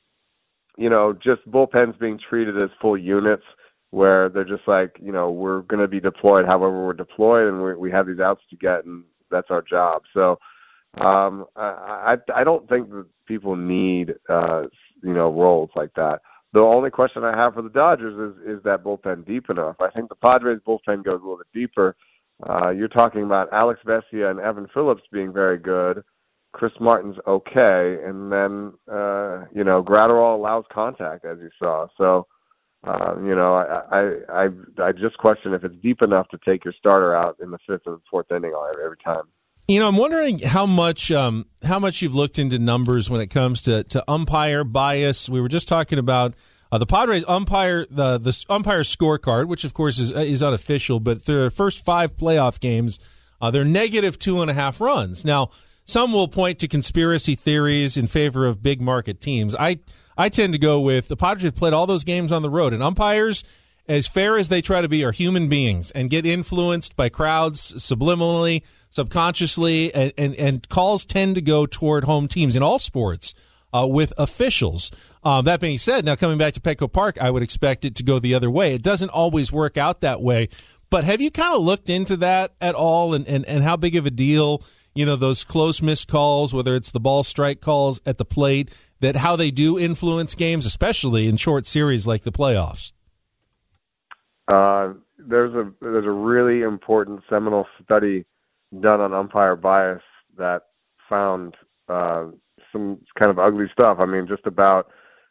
[0.77, 3.45] you know, just bullpens being treated as full units
[3.91, 7.63] where they're just like, you know, we're going to be deployed however we're deployed, and
[7.63, 10.03] we we have these outs to get, and that's our job.
[10.15, 10.39] So,
[10.99, 14.63] um, I I, I don't think that people need, uh,
[15.03, 16.21] you know, roles like that.
[16.55, 19.77] The only question I have for the Dodgers is is that bullpen deep enough?
[19.81, 21.97] I think the Padres bullpen goes a little bit deeper.
[22.49, 26.03] Uh, you're talking about Alex Vesia and Evan Phillips being very good.
[26.53, 31.87] Chris Martin's okay, and then uh, you know Graterol allows contact as you saw.
[31.97, 32.27] So
[32.87, 34.49] uh, you know I, I I
[34.83, 37.83] I just question if it's deep enough to take your starter out in the fifth
[37.87, 38.53] or fourth inning
[38.85, 39.25] every time.
[39.69, 43.29] You know, I'm wondering how much um, how much you've looked into numbers when it
[43.29, 45.29] comes to, to umpire bias.
[45.29, 46.35] We were just talking about
[46.73, 51.27] uh, the Padres umpire the the umpire scorecard, which of course is is unofficial, but
[51.27, 52.99] their first five playoff games,
[53.41, 55.25] uh, they're negative two and a half runs.
[55.25, 55.51] Now,
[55.93, 59.55] some will point to conspiracy theories in favor of big market teams.
[59.55, 59.79] I
[60.17, 62.73] I tend to go with the Padres have played all those games on the road,
[62.73, 63.45] and umpires
[63.89, 67.75] as fair as they try to be, are human beings and get influenced by crowds
[67.75, 73.35] subliminally, subconsciously, and, and, and calls tend to go toward home teams in all sports
[73.75, 74.91] uh, with officials.
[75.25, 78.03] Um, that being said, now coming back to Petco Park, I would expect it to
[78.03, 78.75] go the other way.
[78.75, 80.49] It doesn't always work out that way.
[80.91, 83.97] But have you kind of looked into that at all and, and, and how big
[83.97, 84.63] of a deal,
[84.95, 88.71] you know, those close missed calls, whether it's the ball strike calls at the plate,
[89.01, 92.93] that how they do influence games, especially in short series like the playoffs?
[94.49, 98.25] Uh, there's a there's a really important seminal study
[98.81, 100.03] done on umpire bias
[100.37, 100.63] that
[101.09, 101.55] found
[101.89, 102.27] uh,
[102.73, 103.99] some kind of ugly stuff.
[104.01, 104.89] I mean, just about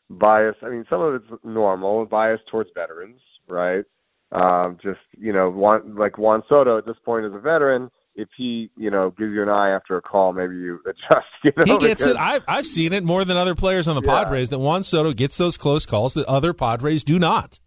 [0.10, 0.56] bias.
[0.62, 3.84] I mean, some of it's normal bias towards veterans, right?
[4.32, 5.50] Um, just you know,
[5.98, 7.92] like Juan Soto at this point is a veteran,
[8.22, 11.28] if he you know gives you an eye after a call, maybe you adjust.
[11.44, 12.18] You know, he gets because, it.
[12.18, 14.24] I've I've seen it more than other players on the yeah.
[14.24, 17.60] Padres that Juan Soto gets those close calls that other Padres do not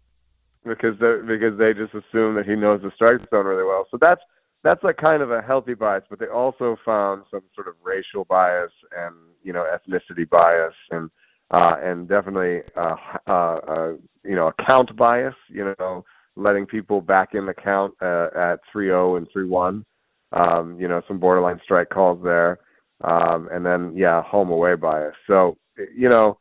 [0.65, 3.85] because they because they just assume that he knows the strike zone really well.
[3.91, 4.21] So that's
[4.63, 8.25] that's like kind of a healthy bias, but they also found some sort of racial
[8.25, 11.09] bias and you know ethnicity bias and
[11.51, 12.95] uh, and definitely uh,
[13.27, 13.93] uh, uh,
[14.23, 15.35] you know a count bias.
[15.49, 16.03] You know,
[16.35, 19.85] letting people back in the count uh, at three zero and three one.
[20.31, 22.59] Um, you know, some borderline strike calls there,
[23.03, 25.15] um, and then yeah, home away bias.
[25.27, 25.57] So
[25.95, 26.37] you know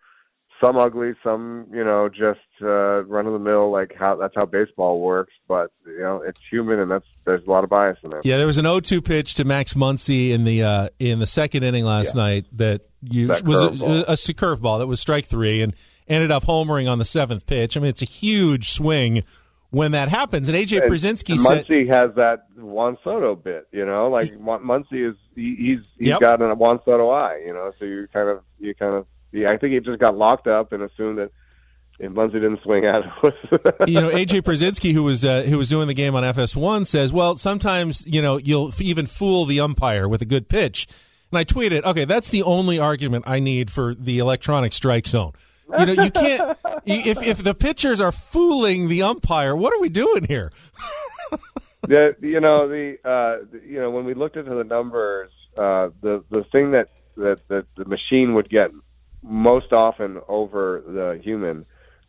[0.63, 4.47] some ugly, some you know just uh, run of the mill like how that's how
[4.47, 5.33] baseball works.
[5.49, 8.21] But you know it's human, and that's there's a lot of bias in there.
[8.25, 11.63] Yeah, there was an 0-2 pitch to Max Muncy in the uh, in the second
[11.63, 12.23] inning last yeah.
[12.23, 15.75] night that you that was a, a curveball that was strike three and
[16.09, 17.77] ended up homering on the seventh pitch.
[17.77, 19.25] I mean, it's a huge swing
[19.75, 20.49] when that happens.
[20.49, 25.11] And AJ Pierzynski and said Muncy has that Juan Soto bit, you know, like Muncy
[25.11, 26.21] is he, he's he's yep.
[26.21, 29.51] got a Juan Soto eye, you know, so you kind of you kind of yeah,
[29.51, 31.31] I think he just got locked up and assumed that
[31.99, 33.89] if Muncy didn't swing at it.
[33.89, 37.13] you know, AJ Pierzynski, who was uh, who was doing the game on FS1, says,
[37.13, 40.87] "Well, sometimes you know you'll even fool the umpire with a good pitch."
[41.31, 45.33] And I tweeted, "Okay, that's the only argument I need for the electronic strike zone."
[45.79, 49.89] You know, you can't if if the pitchers are fooling the umpire, what are we
[49.89, 50.53] doing here?
[51.83, 56.23] the you know the uh, you know when we looked into the numbers, uh, the
[56.31, 58.71] the thing that that that the machine would get
[59.23, 61.65] most often over the human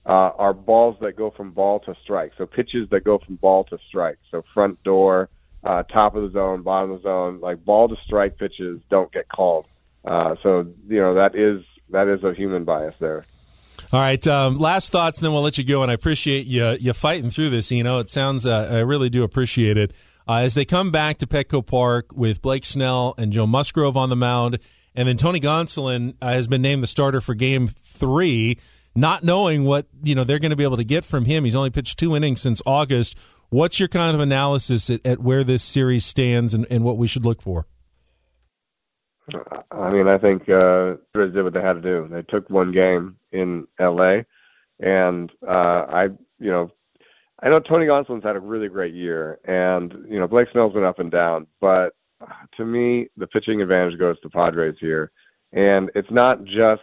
[0.05, 2.33] uh, are balls that go from ball to strike.
[2.37, 4.19] So pitches that go from ball to strike.
[4.29, 5.29] So front door,
[5.63, 9.11] uh, top of the zone, bottom of the zone, like ball to strike pitches don't
[9.11, 9.65] get called.
[10.03, 13.25] Uh, so you know that is that is a human bias there.
[13.95, 15.81] All right, um, last thoughts, and then we'll let you go.
[15.81, 17.71] And I appreciate you you fighting through this.
[17.71, 19.93] You know, it sounds uh, I really do appreciate it.
[20.27, 24.09] Uh, as they come back to Petco Park with Blake Snell and Joe Musgrove on
[24.09, 24.59] the mound
[24.95, 28.57] and then Tony Gonsolin uh, has been named the starter for game three.
[28.95, 31.45] not knowing what you know they're going to be able to get from him.
[31.45, 33.15] He's only pitched two innings since August.
[33.47, 37.07] What's your kind of analysis at, at where this series stands and, and what we
[37.07, 37.65] should look for?
[39.71, 42.07] I mean, I think uh, Rays did what they had to do.
[42.11, 44.25] They took one game in L.A.
[44.79, 46.03] and uh, I,
[46.39, 46.71] you know,
[47.41, 50.83] I know Tony Gonsolin's had a really great year, and you know Blake Snell's been
[50.83, 51.95] up and down, but
[52.57, 55.11] to me, the pitching advantage goes to Padres here,
[55.51, 56.81] and it's not just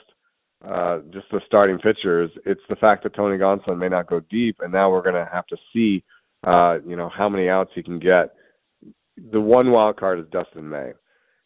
[0.67, 2.31] uh, just the starting pitchers.
[2.45, 5.29] It's the fact that Tony Gonsolin may not go deep, and now we're going to
[5.33, 6.05] have to see,
[6.47, 8.35] uh, you know, how many outs he can get.
[9.33, 10.93] The one wild card is Dustin May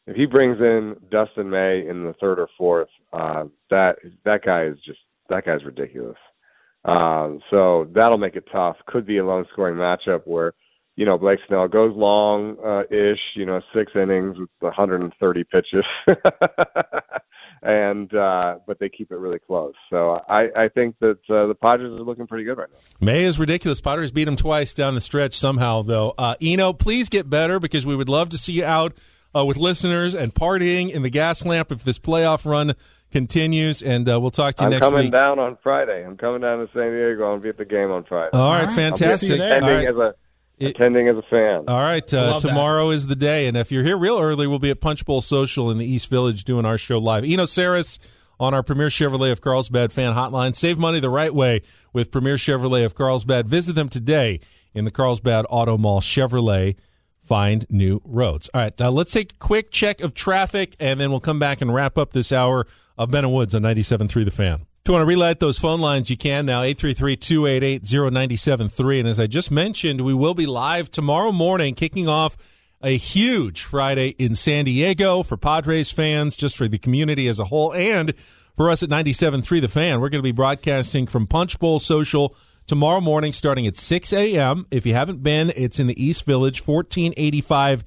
[0.06, 4.66] if he brings in Dustin May in the third or fourth, uh, that that guy
[4.66, 6.16] is just that guy's ridiculous.
[6.84, 8.76] Um, so that'll make it tough.
[8.86, 10.52] Could be a low scoring matchup where
[10.94, 15.84] you know Blake Snell goes long uh, ish, you know, six innings with 130 pitches,
[17.62, 19.74] and uh, but they keep it really close.
[19.90, 22.78] So I, I think that uh, the Padres are looking pretty good right now.
[23.00, 23.80] May is ridiculous.
[23.80, 26.14] Padres beat him twice down the stretch somehow, though.
[26.16, 28.96] Uh, Eno, please get better because we would love to see you out
[29.36, 32.74] uh, with listeners and partying in the gas lamp if this playoff run
[33.10, 33.82] continues.
[33.82, 34.92] And uh, we'll talk to you I'm next week.
[34.92, 36.04] I'm coming down on Friday.
[36.04, 37.30] I'm coming down to San Diego.
[37.30, 38.36] I'll be at the game on Friday.
[38.36, 39.30] All right, fantastic.
[39.30, 39.88] I'll be attending All right.
[39.88, 40.14] as a
[40.58, 41.64] attending as a fan.
[41.68, 44.70] All right, uh, tomorrow is the day, and if you're here real early, we'll be
[44.70, 47.24] at Punch Bowl Social in the East Village doing our show live.
[47.24, 47.98] Eno Sarris
[48.40, 50.54] on our Premier Chevrolet of Carlsbad fan hotline.
[50.54, 51.62] Save money the right way
[51.92, 53.48] with Premier Chevrolet of Carlsbad.
[53.48, 54.40] Visit them today
[54.74, 56.76] in the Carlsbad Auto Mall Chevrolet.
[57.26, 58.48] Find new roads.
[58.54, 61.60] All right, uh, let's take a quick check of traffic, and then we'll come back
[61.60, 64.54] and wrap up this hour of Ben and Woods on 97.3 The Fan.
[64.54, 69.00] If you want to relight those phone lines, you can now, 833-288-0973.
[69.00, 72.36] And as I just mentioned, we will be live tomorrow morning, kicking off
[72.80, 77.46] a huge Friday in San Diego for Padres fans, just for the community as a
[77.46, 78.14] whole, and
[78.56, 80.00] for us at 97.3 The Fan.
[80.00, 82.36] We're going to be broadcasting from Punch Bowl Social
[82.66, 84.66] tomorrow morning starting at 6 a.m.
[84.70, 87.84] If you haven't been, it's in the East Village, 1485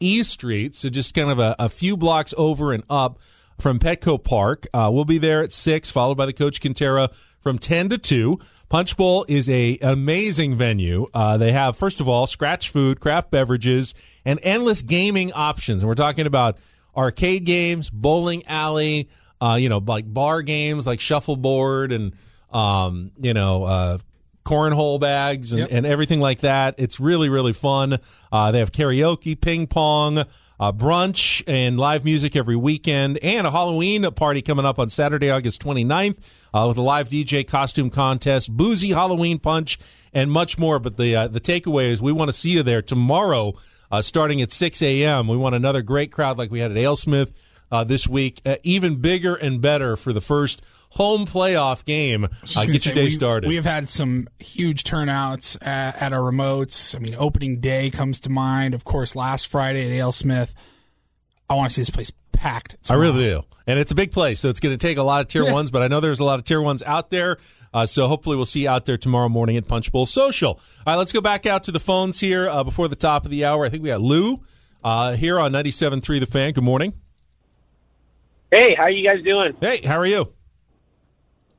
[0.00, 0.74] East Street.
[0.74, 3.18] So just kind of a, a few blocks over and up
[3.58, 4.66] from Petco Park.
[4.72, 7.10] Uh, we'll be there at 6, followed by the Coach Quintera
[7.40, 8.38] from 10 to 2.
[8.68, 11.06] Punch Bowl is a amazing venue.
[11.12, 15.82] Uh, they have, first of all, scratch food, craft beverages, and endless gaming options.
[15.82, 16.56] And we're talking about
[16.96, 19.10] arcade games, bowling alley,
[19.42, 22.14] uh, you know, like bar games like shuffleboard and,
[22.50, 23.98] um, you know, uh,
[24.44, 25.68] cornhole bags and, Yep.
[25.72, 26.74] and everything like that.
[26.78, 27.98] It's really, really fun.
[28.30, 30.18] Uh, they have karaoke, ping pong,
[30.60, 35.28] uh, brunch, and live music every weekend, and a Halloween party coming up on Saturday,
[35.30, 36.16] August 29th
[36.54, 39.78] uh, with a live DJ costume contest, boozy Halloween punch,
[40.12, 40.78] and much more.
[40.78, 43.54] But the uh, the takeaway is we want to see you there tomorrow,
[43.90, 45.26] uh, starting at 6 a.m.
[45.26, 47.32] We want another great crowd like we had at AleSmith
[47.72, 50.62] uh, this week, uh, even bigger and better for the first
[50.94, 52.24] home playoff game.
[52.24, 53.48] Uh, gonna get your day we, started.
[53.48, 56.94] We have had some huge turnouts at, at our remotes.
[56.94, 58.74] I mean, opening day comes to mind.
[58.74, 60.52] Of course, last Friday at AleSmith.
[61.48, 62.76] I want to see this place packed.
[62.90, 63.42] I really do.
[63.66, 65.52] And it's a big place, so it's going to take a lot of tier Yeah.
[65.52, 67.38] ones, but I know there's a lot of tier ones out there.
[67.74, 70.52] Uh, so hopefully we'll see you out there tomorrow morning at Punch Bowl Social.
[70.52, 73.30] All right, let's go back out to the phones here uh, before the top of
[73.30, 73.64] the hour.
[73.64, 74.40] I think we got Lou
[74.84, 76.52] uh, here on 97.3 The Fan.
[76.52, 76.92] Good morning.
[78.50, 79.54] Hey, how are you guys doing?
[79.60, 80.32] Hey, how are you?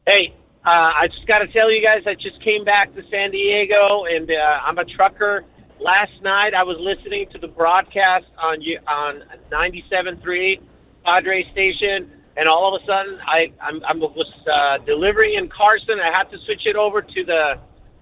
[0.05, 0.35] Hey,
[0.65, 4.03] uh, I just got to tell you guys, I just came back to San Diego,
[4.03, 5.45] and uh, I'm a trucker.
[5.79, 10.59] Last night, I was listening to the broadcast on on 97.3
[11.05, 15.95] Padre station, and all of a sudden, I I'm, I was uh, delivering in Carson.
[16.03, 17.53] I had to switch it over to the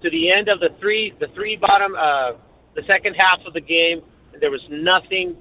[0.02, 2.32] to the end of the three the three bottom uh,
[2.74, 4.02] the second half of the game.
[4.32, 5.36] And there was nothing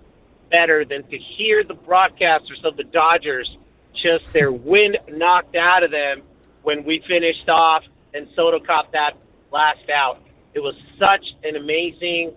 [0.52, 3.50] better than to hear the broadcasters of the Dodgers
[3.98, 6.22] just their wind knocked out of them
[6.64, 7.84] when we finished off
[8.14, 9.12] and Soto caught that
[9.52, 10.20] last out.
[10.54, 12.34] It was such an amazing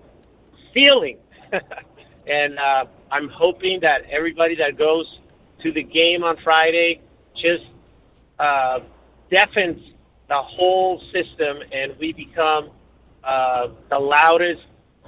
[0.73, 1.19] feeling.
[2.29, 5.07] and uh, I'm hoping that everybody that goes
[5.63, 7.01] to the game on Friday
[7.35, 7.65] just
[8.39, 8.81] uh,
[9.31, 9.81] deafens
[10.29, 12.71] the whole system and we become
[13.23, 14.63] uh, the loudest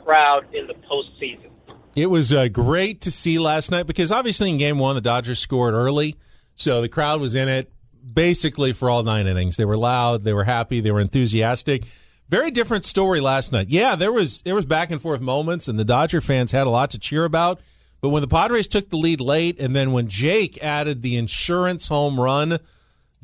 [0.05, 1.51] crowd in the postseason.
[1.95, 5.39] It was uh, great to see last night because obviously in game one, the Dodgers
[5.39, 6.17] scored early.
[6.55, 7.71] So the crowd was in it
[8.13, 9.57] basically for all nine innings.
[9.57, 11.85] They were loud, they were happy, they were enthusiastic.
[12.29, 13.69] Very different story last night.
[13.69, 16.71] Yeah, there was there was back and forth moments, and the Dodger fans had a
[16.71, 17.61] lot to cheer about.
[18.01, 21.89] But when the Padres took the lead late, and then when Jake added the insurance
[21.89, 22.59] home run,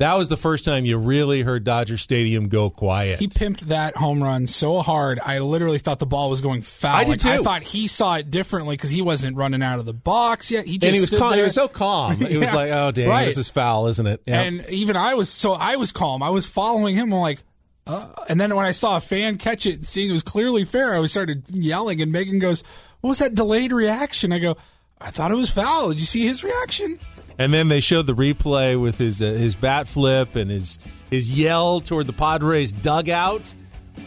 [0.02, 3.18] that was the first time you really heard Dodger Stadium go quiet.
[3.20, 5.18] He pimped that home run so hard.
[5.24, 6.94] I literally thought the ball was going foul.
[6.96, 7.28] I did Like, too.
[7.30, 10.66] I thought he saw it differently because he wasn't running out of the box yet.
[10.66, 11.34] He just and he was calm.
[11.34, 12.20] He was so calm.
[12.22, 13.24] It was like, oh dang, Right.
[13.26, 14.22] this is foul, isn't it?
[14.26, 14.46] Yep.
[14.46, 16.22] And even I was so I was calm.
[16.22, 17.12] I was following him.
[17.12, 17.42] I'm like,
[17.86, 20.64] uh, and then when I saw a fan catch it and seeing it was clearly
[20.64, 22.00] fair, I started yelling.
[22.00, 22.62] And Megan goes,
[23.00, 24.56] "What was that delayed reaction?" I go,
[25.00, 25.88] "I thought it was foul.
[25.88, 26.98] Did you see his reaction?"
[27.38, 30.78] And then they showed the replay with his uh, his bat flip and his
[31.10, 33.54] his yell toward the Padres dugout.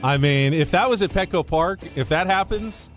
[0.03, 2.89] I mean, if that was at Petco Park, if that happens,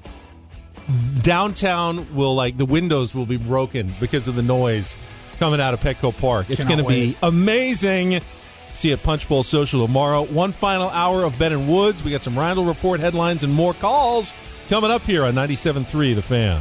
[1.23, 4.97] downtown will like the windows will be broken because of the noise
[5.39, 6.51] coming out of Petco Park.
[6.51, 8.21] It's going to be amazing.
[8.75, 10.23] See you at Punch Bowl Social tomorrow.
[10.25, 12.05] One final hour of Ben and Woods.
[12.05, 14.35] We got some Randall Report headlines and more calls
[14.69, 16.61] coming up here on 97.3 The Fan.